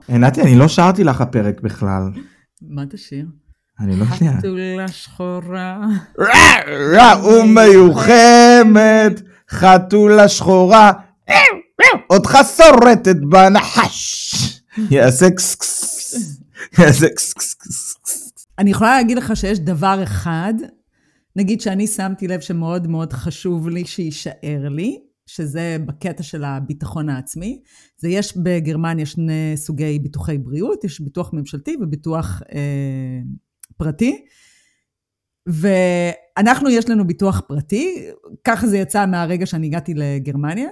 נתי, 0.09 0.43
אני 0.43 0.57
לא 0.57 0.69
שרתי 0.69 1.05
לך 1.05 1.21
הפרק 1.21 1.61
בכלל. 1.61 2.03
מה 2.63 2.83
תשאיר? 2.91 3.27
אני 3.81 3.97
לא 3.97 4.05
יודע. 4.05 4.39
חתולה 4.39 4.89
שחורה. 4.89 5.87
רע 6.93 7.27
ומיוחמת, 7.27 9.23
חתולה 9.51 10.29
שחורה, 10.29 10.93
אותך 12.11 12.39
שורטת 12.57 13.17
בנחש. 13.17 14.35
יעשה 14.91 15.31
קס 15.31 15.55
קס. 15.55 16.15
יעשה 16.79 17.09
קס 17.09 17.33
קס 17.33 17.55
קס. 17.55 17.95
קס. 18.03 18.45
אני 18.59 18.71
יכולה 18.71 18.97
להגיד 18.97 19.17
לך 19.17 19.37
שיש 19.37 19.59
דבר 19.59 20.01
אחד, 20.03 20.55
נגיד 21.37 21.61
שאני 21.61 21.87
שמתי 21.87 22.29
לב 22.29 22.41
שמאוד 22.41 22.87
מאוד 22.87 23.13
חשוב 23.13 23.69
לי 23.69 23.85
שיישאר 23.85 24.69
לי, 24.71 24.99
שזה 25.27 25.77
בקטע 25.87 26.23
של 26.23 26.45
הביטחון 26.45 27.09
העצמי. 27.09 27.63
זה 27.97 28.09
יש 28.09 28.37
בגרמניה 28.37 29.07
שני 29.07 29.53
סוגי 29.57 29.99
ביטוחי 29.99 30.39
בריאות, 30.39 30.85
יש 30.85 31.01
ביטוח 31.01 31.33
ממשלתי 31.33 31.77
וביטוח 31.81 32.43
אה, 32.55 33.21
פרטי. 33.77 34.25
ואנחנו, 35.47 36.71
יש 36.71 36.89
לנו 36.89 37.07
ביטוח 37.07 37.43
פרטי, 37.49 38.07
ככה 38.45 38.67
זה 38.67 38.79
יצא 38.79 39.07
מהרגע 39.07 39.47
שאני 39.47 39.67
הגעתי 39.67 39.95
לגרמניה, 39.95 40.69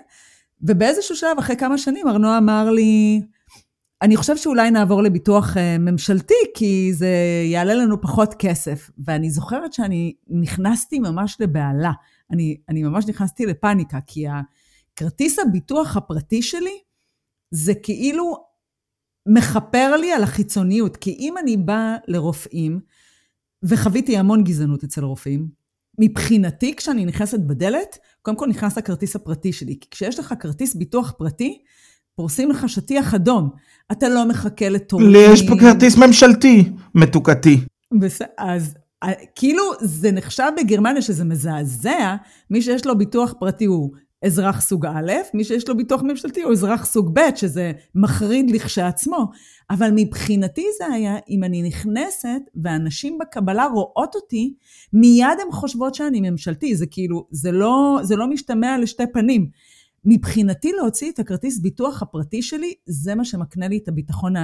ובאיזשהו 0.63 1.17
שלב, 1.17 1.39
אחרי 1.39 1.57
כמה 1.57 1.79
שנים, 1.79 2.09
ארנו 2.09 2.39
אמר 2.39 2.71
לי, 2.71 3.23
אני 4.03 4.17
חושב 4.17 4.37
שאולי 4.37 4.71
נעבור 4.71 5.03
לביטוח 5.03 5.57
אה, 5.57 5.79
ממשלתי, 5.79 6.35
כי 6.55 6.91
זה 6.95 7.15
יעלה 7.45 7.75
לנו 7.75 8.01
פחות 8.01 8.35
כסף. 8.39 8.91
ואני 8.99 9.31
זוכרת 9.31 9.73
שאני 9.73 10.15
נכנסתי 10.29 10.99
ממש 10.99 11.37
לבהלה. 11.41 11.93
אני, 12.31 12.57
אני 12.69 12.83
ממש 12.83 13.07
נכנסתי 13.07 13.47
לפאניקה, 13.47 13.99
כי 14.07 14.25
הכרטיס 14.29 15.39
הביטוח 15.39 15.97
הפרטי 15.97 16.43
שלי, 16.43 16.79
זה 17.51 17.75
כאילו 17.75 18.37
מכפר 19.29 19.97
לי 19.97 20.13
על 20.13 20.23
החיצוניות. 20.23 20.97
כי 20.97 21.17
אם 21.19 21.35
אני 21.39 21.57
באה 21.57 21.97
לרופאים, 22.09 22.81
וחוויתי 23.63 24.17
המון 24.17 24.45
גזענות 24.45 24.85
אצל 24.85 25.05
רופאים, 25.05 25.49
מבחינתי, 25.99 26.77
כשאני 26.77 27.05
נכנסת 27.05 27.41
בדלת, 27.41 27.99
קודם 28.23 28.37
כל 28.37 28.47
נכנס 28.47 28.79
הכרטיס 28.79 29.17
הפרטי 29.17 29.53
שלי. 29.53 29.79
כי 29.81 29.91
כשיש 29.91 30.19
לך 30.19 30.35
כרטיס 30.41 30.75
ביטוח 30.75 31.13
פרטי, 31.19 31.63
פורסים 32.21 32.51
לך 32.51 32.69
שטיח 32.69 33.15
אדום. 33.15 33.51
אתה 33.93 34.09
לא 34.09 34.29
מחכה 34.29 34.69
לתורים. 34.69 35.11
לי 35.11 35.19
יש 35.33 35.49
פה 35.49 35.55
כרטיס 35.61 35.97
ממשלתי, 35.97 36.65
מתוקתי. 36.95 37.61
בס... 38.01 38.19
אז 38.39 38.75
אה, 39.03 39.13
כאילו 39.35 39.63
זה 39.81 40.13
נחשב 40.13 40.51
בגרמניה 40.57 41.03
שזה 41.03 41.25
מזעזע, 41.25 42.17
מי 42.51 42.63
שיש 42.63 42.87
לו 42.87 42.99
ביטוח 42.99 43.35
פרטי 43.39 43.65
הוא 43.65 43.91
אזרח 44.25 44.61
סוג 44.61 44.87
א', 44.87 45.13
מי 45.35 45.45
שיש 45.45 45.69
לו 45.69 45.77
ביטוח 45.77 46.03
ממשלתי 46.03 46.43
הוא 46.43 46.53
אזרח 46.53 46.85
סוג 46.85 47.11
ב', 47.15 47.37
שזה 47.37 47.73
מחריד 47.95 48.51
לכשעצמו. 48.51 49.27
אבל 49.71 49.91
מבחינתי 49.95 50.67
זה 50.79 50.87
היה, 50.87 51.17
אם 51.31 51.45
אני 51.45 51.63
נכנסת 51.63 52.41
ואנשים 52.63 53.19
בקבלה 53.19 53.67
רואות 53.67 54.15
אותי, 54.15 54.55
מיד 54.93 55.41
הן 55.43 55.53
חושבות 55.53 55.95
שאני 55.95 56.31
ממשלתי. 56.31 56.77
זה 56.77 56.87
כאילו, 56.87 57.27
זה 57.31 57.53
לא, 57.53 58.01
זה 58.03 58.17
לא 58.17 58.27
משתמע 58.27 58.79
לשתי 58.79 59.05
פנים. 59.13 59.49
מבחינתי 60.05 60.73
להוציא 60.73 61.11
את 61.11 61.19
הכרטיס 61.19 61.59
ביטוח 61.59 62.03
הפרטי 62.03 62.43
שלי, 62.43 62.75
זה 62.87 63.15
מה 63.15 63.25
שמקנה 63.25 63.69
לי 63.69 63.81
את 63.83 63.89
הביטחון 63.89 64.35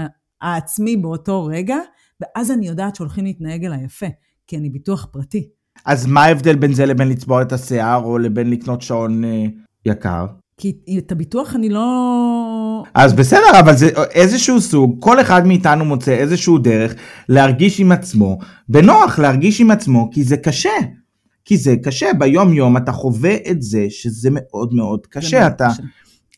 העצמי 0.40 0.96
באותו 0.96 1.44
רגע, 1.44 1.76
ואז 2.20 2.50
אני 2.50 2.66
יודעת 2.66 2.96
שהולכים 2.96 3.24
להתנהג 3.24 3.64
אליי 3.64 3.84
יפה, 3.84 4.06
כי 4.46 4.56
אני 4.56 4.70
ביטוח 4.70 5.08
פרטי. 5.12 5.48
אז 5.84 6.06
מה 6.06 6.24
ההבדל 6.24 6.56
בין 6.56 6.74
זה 6.74 6.86
לבין 6.86 7.08
לצבוע 7.08 7.42
את 7.42 7.52
השיער 7.52 8.04
או 8.04 8.18
לבין 8.18 8.50
לקנות 8.50 8.82
שעון 8.82 9.24
אה, 9.24 9.44
יקר? 9.86 10.26
כי 10.60 10.72
את 10.98 11.12
הביטוח 11.12 11.54
אני 11.54 11.68
לא... 11.68 12.82
אז 12.94 13.12
בסדר, 13.12 13.60
אבל 13.60 13.76
זה 13.76 13.90
איזשהו 14.10 14.60
סוג, 14.60 14.96
כל 15.00 15.20
אחד 15.20 15.46
מאיתנו 15.46 15.84
מוצא 15.84 16.12
איזשהו 16.12 16.58
דרך 16.58 16.94
להרגיש 17.28 17.80
עם 17.80 17.92
עצמו, 17.92 18.38
בנוח 18.68 19.18
להרגיש 19.18 19.60
עם 19.60 19.70
עצמו, 19.70 20.10
כי 20.12 20.24
זה 20.24 20.36
קשה. 20.36 20.70
כי 21.46 21.56
זה 21.56 21.74
קשה, 21.82 22.06
ביום 22.18 22.52
יום 22.52 22.76
אתה 22.76 22.92
חווה 22.92 23.36
את 23.50 23.62
זה 23.62 23.86
שזה 23.88 24.28
מאוד 24.32 24.74
מאוד 24.74 25.06
קשה. 25.06 25.40
מאוד 25.40 25.52
אתה, 25.52 25.68
קשה. 25.72 25.82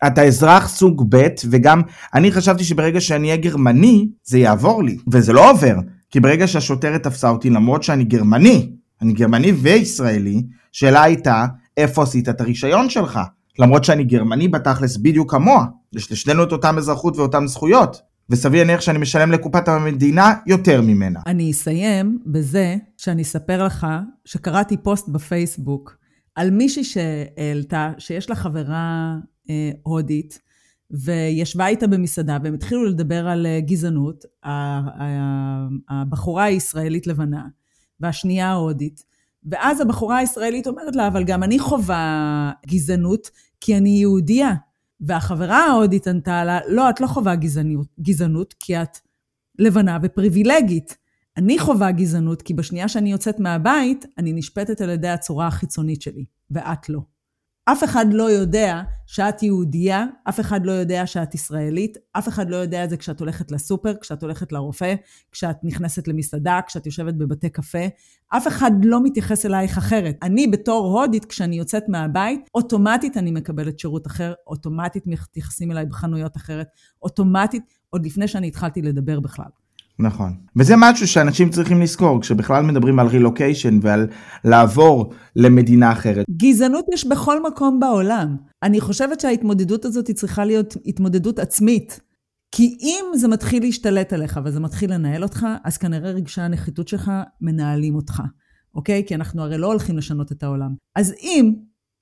אתה 0.07 0.23
אזרח 0.23 0.69
סוג 0.69 1.07
ב' 1.09 1.29
וגם 1.51 1.83
אני 2.15 2.33
חשבתי 2.33 2.65
שברגע 2.65 3.01
שאני 3.01 3.29
אהיה 3.29 3.37
גרמני 3.37 4.09
זה 4.25 4.39
יעבור 4.39 4.85
לי 4.85 4.99
וזה 5.13 5.33
לא 5.33 5.51
עובר 5.51 5.75
כי 6.11 6.21
ברגע 6.21 6.47
שהשוטרת 6.47 7.03
תפסה 7.03 7.31
אותי 7.31 7.51
למרות 7.51 7.83
שאני 7.83 8.05
גרמני 8.05 8.71
אני 9.03 9.13
גרמני 9.13 9.53
וישראלי 9.53 10.43
שאלה 10.73 11.03
הייתה 11.03 11.47
איפה 11.77 12.03
עשית 12.03 12.29
את 12.29 12.41
הרישיון 12.41 12.91
שלך 12.91 13.21
למרות 13.59 13.85
שאני 13.85 14.05
גרמני 14.05 14.49
בתכלס 14.49 14.97
בדיוק 14.97 15.31
כמוה 15.31 15.65
יש 15.93 16.13
לשנינו 16.13 16.43
את 16.43 16.53
אותם 16.53 16.79
אזרחות 16.79 17.17
ואותן 17.17 17.47
זכויות 17.47 18.01
וסביר 18.31 18.65
להניח 18.65 18.81
שאני 18.81 18.99
משלם 18.99 19.33
לקופת 19.33 19.69
המדינה 19.69 20.35
יותר 20.47 20.83
ממנה. 20.83 21.21
אני 21.27 21.51
אסיים 21.51 22.19
בזה 22.27 22.77
שאני 22.97 23.23
אספר 23.23 23.65
לך 23.65 23.87
שקראתי 24.25 24.77
פוסט 24.77 25.09
בפייסבוק 25.09 25.97
על 26.35 26.51
מישהי 26.51 26.85
שהעלתה 26.85 27.93
שיש 27.99 28.31
לה 28.31 28.37
חברה 28.37 29.17
אה, 29.51 29.71
הודית, 29.83 30.39
וישבה 30.91 31.67
איתה 31.67 31.87
במסעדה, 31.87 32.39
והם 32.45 32.55
התחילו 32.55 32.85
לדבר 32.85 33.29
על 33.29 33.47
אה, 33.47 33.61
גזענות, 33.61 34.25
הבחורה 35.91 36.45
הישראלית 36.45 37.07
לבנה, 37.07 37.47
והשנייה 38.01 38.49
ההודית, 38.49 39.05
ואז 39.45 39.81
הבחורה 39.81 40.17
הישראלית 40.17 40.67
אומרת 40.67 40.97
לה, 40.97 41.09
אבל 41.09 41.25
גם 41.25 41.43
אני 41.43 41.59
חווה 41.59 42.53
גזענות, 42.67 43.31
כי 43.61 43.77
אני 43.77 43.91
יהודייה. 43.91 44.55
והחברה 45.01 45.67
ההודית 45.67 46.07
ענתה 46.07 46.45
לה, 46.45 46.59
לא, 46.69 46.91
את 46.91 47.01
לא 47.01 47.07
חווה 47.07 47.37
גזענות, 47.37 47.89
גזענות 48.01 48.55
כי 48.61 48.83
את 48.83 48.99
לבנה 49.59 49.99
ופריבילגית. 50.03 50.97
אני 51.37 51.59
חווה 51.59 51.93
גזענות 51.93 52.43
כי 52.43 52.55
בשנייה 52.55 52.89
שאני 52.89 53.13
יוצאת 53.13 53.41
מהבית, 53.41 54.07
אני 54.19 54.33
נשפטת 54.33 54.81
על 54.81 54.91
ידי 54.91 55.09
הצורה 55.09 55.47
החיצונית 55.47 56.03
שלי, 56.03 56.25
ואת 56.51 56.89
לא. 56.89 57.01
אף 57.73 57.85
אחד 57.85 58.07
לא 58.13 58.31
יודע 58.31 58.83
שאת 59.07 59.43
יהודייה, 59.43 60.07
אף 60.29 60.41
אחד 60.41 60.67
לא 60.67 60.73
יודע 60.73 61.07
שאת 61.07 61.35
ישראלית, 61.35 61.97
אף 62.13 62.29
אחד 62.29 62.51
לא 62.51 62.57
יודע 62.57 62.85
את 62.85 62.91
זה 62.91 62.97
כשאת 62.97 63.21
הולכת 63.21 63.51
לסופר, 63.51 63.95
כשאת 64.01 64.23
הולכת 64.23 64.53
לרופא, 64.53 64.95
כשאת 65.33 65.57
נכנסת 65.65 66.09
למסעדה, 66.09 66.61
כשאת 66.67 66.87
יושבת 66.87 67.15
בבתי 67.15 67.51
קפה. 67.51 67.87
אף 68.29 68.49
אחד 68.49 68.71
לא 68.85 69.03
מתייחס 69.03 69.47
אלייך 69.47 69.79
אחרת. 69.79 70.17
אני 70.23 70.47
בתור 70.47 71.01
הודית, 71.01 71.25
כשאני 71.25 71.57
יוצאת 71.57 71.89
מהבית, 71.89 72.49
אוטומטית 72.55 73.17
אני 73.17 73.31
מקבלת 73.31 73.79
שירות 73.79 74.07
אחר, 74.07 74.33
אוטומטית 74.47 75.07
מתייחסים 75.07 75.71
אליי 75.73 75.87
בחנויות 75.87 76.37
אחרת, 76.37 76.67
אוטומטית, 77.03 77.63
עוד 77.91 78.07
לפני 78.07 78.29
שאני 78.29 78.49
התחלתי 78.49 78.83
לדבר 78.83 79.21
בכלל. 79.21 79.68
נכון. 79.99 80.33
וזה 80.57 80.75
משהו 80.77 81.09
שאנשים 81.09 81.51
צריכים 81.51 81.81
לזכור, 81.83 82.21
כשבכלל 82.21 82.65
מדברים 82.65 82.99
על 82.99 83.07
רילוקיישן 83.07 83.79
ועל 83.83 84.07
לעבור 84.45 85.13
למדינה 85.37 85.93
אחרת. 85.93 86.27
גזענות 86.31 86.85
יש 86.95 87.07
בכל 87.07 87.43
מקום 87.43 87.81
בעולם. 87.81 88.37
אני 88.63 88.81
חושבת 88.81 89.21
שההתמודדות 89.21 89.85
הזאת 89.85 90.11
צריכה 90.11 90.45
להיות 90.45 90.77
התמודדות 90.87 91.39
עצמית. 91.39 92.01
כי 92.51 92.77
אם 92.81 93.05
זה 93.15 93.29
מתחיל 93.29 93.63
להשתלט 93.63 94.13
עליך 94.13 94.41
וזה 94.45 94.61
מתחיל 94.61 94.95
לנהל 94.95 95.23
אותך, 95.23 95.47
אז 95.65 95.79
כנראה 95.79 96.11
רגשי 96.11 96.41
הנחיתות 96.41 96.89
שלך 96.89 97.11
מנהלים 97.41 97.95
אותך, 97.95 98.23
אוקיי? 98.75 99.03
כי 99.07 99.15
אנחנו 99.15 99.43
הרי 99.43 99.59
לא 99.59 99.67
הולכים 99.67 99.97
לשנות 99.97 100.33
את 100.33 100.43
העולם. 100.43 100.75
אז 100.97 101.15
אם 101.23 101.55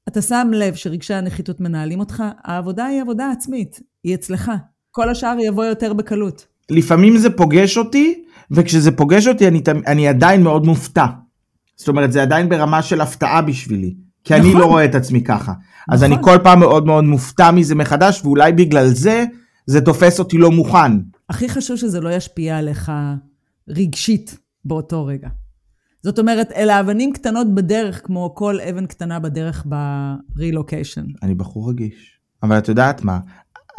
אתה 0.08 0.22
שם 0.22 0.50
לב 0.54 0.74
שרגשי 0.74 1.14
הנחיתות 1.14 1.60
מנהלים 1.60 2.00
אותך, 2.00 2.22
העבודה 2.44 2.84
היא 2.84 3.02
עבודה 3.02 3.30
עצמית, 3.30 3.80
היא 4.04 4.14
אצלך. 4.14 4.52
כל 4.90 5.10
השאר 5.10 5.36
יבוא 5.40 5.64
יותר 5.64 5.92
בקלות. 5.92 6.46
לפעמים 6.70 7.16
זה 7.16 7.30
פוגש 7.30 7.78
אותי, 7.78 8.24
וכשזה 8.50 8.92
פוגש 8.92 9.26
אותי 9.26 9.48
אני, 9.48 9.62
אני 9.86 10.08
עדיין 10.08 10.42
מאוד 10.42 10.66
מופתע. 10.66 11.06
זאת 11.76 11.88
אומרת, 11.88 12.12
זה 12.12 12.22
עדיין 12.22 12.48
ברמה 12.48 12.82
של 12.82 13.00
הפתעה 13.00 13.42
בשבילי. 13.42 13.94
כי 14.24 14.34
נכון. 14.34 14.46
אני 14.46 14.54
לא 14.54 14.66
רואה 14.66 14.84
את 14.84 14.94
עצמי 14.94 15.24
ככה. 15.24 15.52
אז 15.88 16.02
נכון. 16.02 16.12
אני 16.12 16.22
כל 16.24 16.38
פעם 16.42 16.60
מאוד 16.60 16.86
מאוד 16.86 17.04
מופתע 17.04 17.50
מזה 17.50 17.74
מחדש, 17.74 18.20
ואולי 18.24 18.52
בגלל 18.52 18.88
זה, 18.88 19.24
זה 19.66 19.80
תופס 19.80 20.18
אותי 20.18 20.38
לא 20.38 20.50
מוכן. 20.50 20.92
הכי 21.30 21.48
חשוב 21.48 21.76
שזה 21.76 22.00
לא 22.00 22.12
ישפיע 22.12 22.58
עליך 22.58 22.92
רגשית 23.68 24.38
באותו 24.64 25.06
רגע. 25.06 25.28
זאת 26.02 26.18
אומרת, 26.18 26.52
אלה 26.52 26.80
אבנים 26.80 27.12
קטנות 27.12 27.54
בדרך, 27.54 28.06
כמו 28.06 28.34
כל 28.34 28.60
אבן 28.60 28.86
קטנה 28.86 29.18
בדרך 29.18 29.66
ברילוקיישן. 30.36 31.04
אני 31.22 31.34
בחור 31.34 31.70
רגיש. 31.70 32.20
אבל 32.42 32.58
את 32.58 32.68
יודעת 32.68 33.04
מה? 33.04 33.18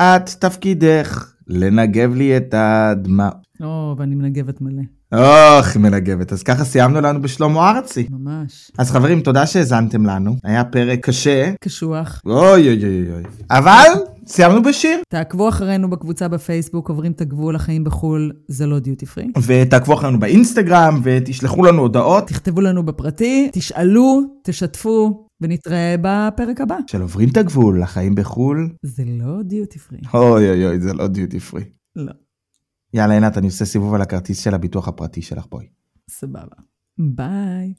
את 0.02 0.30
תפקידך 0.30 1.34
לנגב 1.50 2.16
לי 2.16 2.38
את 2.38 2.54
הדמע. 2.58 3.30
או, 3.62 3.96
ואני 3.98 4.16
מנגבת 4.16 4.62
מלא. 4.62 4.82
אוח, 5.14 5.78
מנגבת. 5.78 6.34
אז 6.34 6.44
ככה 6.44 6.64
סיימנו 6.64 7.02
לנו 7.02 7.22
בשלמה 7.22 7.72
ארצי. 7.72 8.08
ממש. 8.10 8.72
אז 8.78 8.92
חברים, 8.92 9.22
תודה 9.22 9.46
שהאזנתם 9.46 10.06
לנו. 10.06 10.36
היה 10.44 10.64
פרק 10.64 11.00
קשה. 11.06 11.52
קשוח. 11.62 12.22
אוי 12.26 12.68
אוי 12.68 12.84
אוי 12.84 13.12
אוי. 13.14 13.24
אבל 13.52 13.88
סיימנו 14.28 14.64
בשיר. 14.64 15.00
תעקבו 15.10 15.50
אחרינו 15.50 15.90
בקבוצה 15.90 16.28
בפייסבוק, 16.28 16.90
עוברים 16.90 17.12
את 17.12 17.22
הגבול 17.22 17.56
החיים 17.56 17.84
בחו"ל, 17.84 18.32
זה 18.48 18.66
לא 18.66 18.80
דיוטי 18.80 19.06
פרי. 19.06 19.28
ותעקבו 19.46 19.94
אחרינו 19.94 20.20
באינסטגרם, 20.20 21.00
ותשלחו 21.04 21.64
לנו 21.64 21.82
הודעות. 21.82 22.28
תכתבו 22.28 22.62
לנו 22.62 22.86
בפרטי, 22.86 23.50
תשאלו, 23.54 24.22
תשתפו. 24.44 25.27
ונתראה 25.42 25.96
בפרק 26.02 26.62
הבא. 26.62 26.78
של 26.88 27.02
עוברים 27.02 27.30
את 27.30 27.38
הגבול, 27.38 27.84
החיים 27.84 28.16
בחו"ל. 28.16 28.70
זה 28.84 29.04
לא 29.06 29.44
דיוטי 29.44 29.80
פרי. 29.80 30.00
אוי 30.14 30.50
אוי 30.50 30.66
אוי, 30.66 30.80
זה 30.80 30.94
לא 30.94 31.08
דיוטי 31.08 31.40
פרי. 31.40 31.64
לא. 31.96 32.14
יאללה, 32.94 33.14
עינת, 33.14 33.38
אני 33.38 33.48
עושה 33.48 33.66
סיבוב 33.66 33.94
על 33.94 34.02
הכרטיס 34.02 34.40
של 34.40 34.54
הביטוח 34.54 34.88
הפרטי 34.88 35.22
שלך, 35.22 35.46
בואי. 35.50 35.68
סבבה. 36.10 36.56
ביי. 37.00 37.74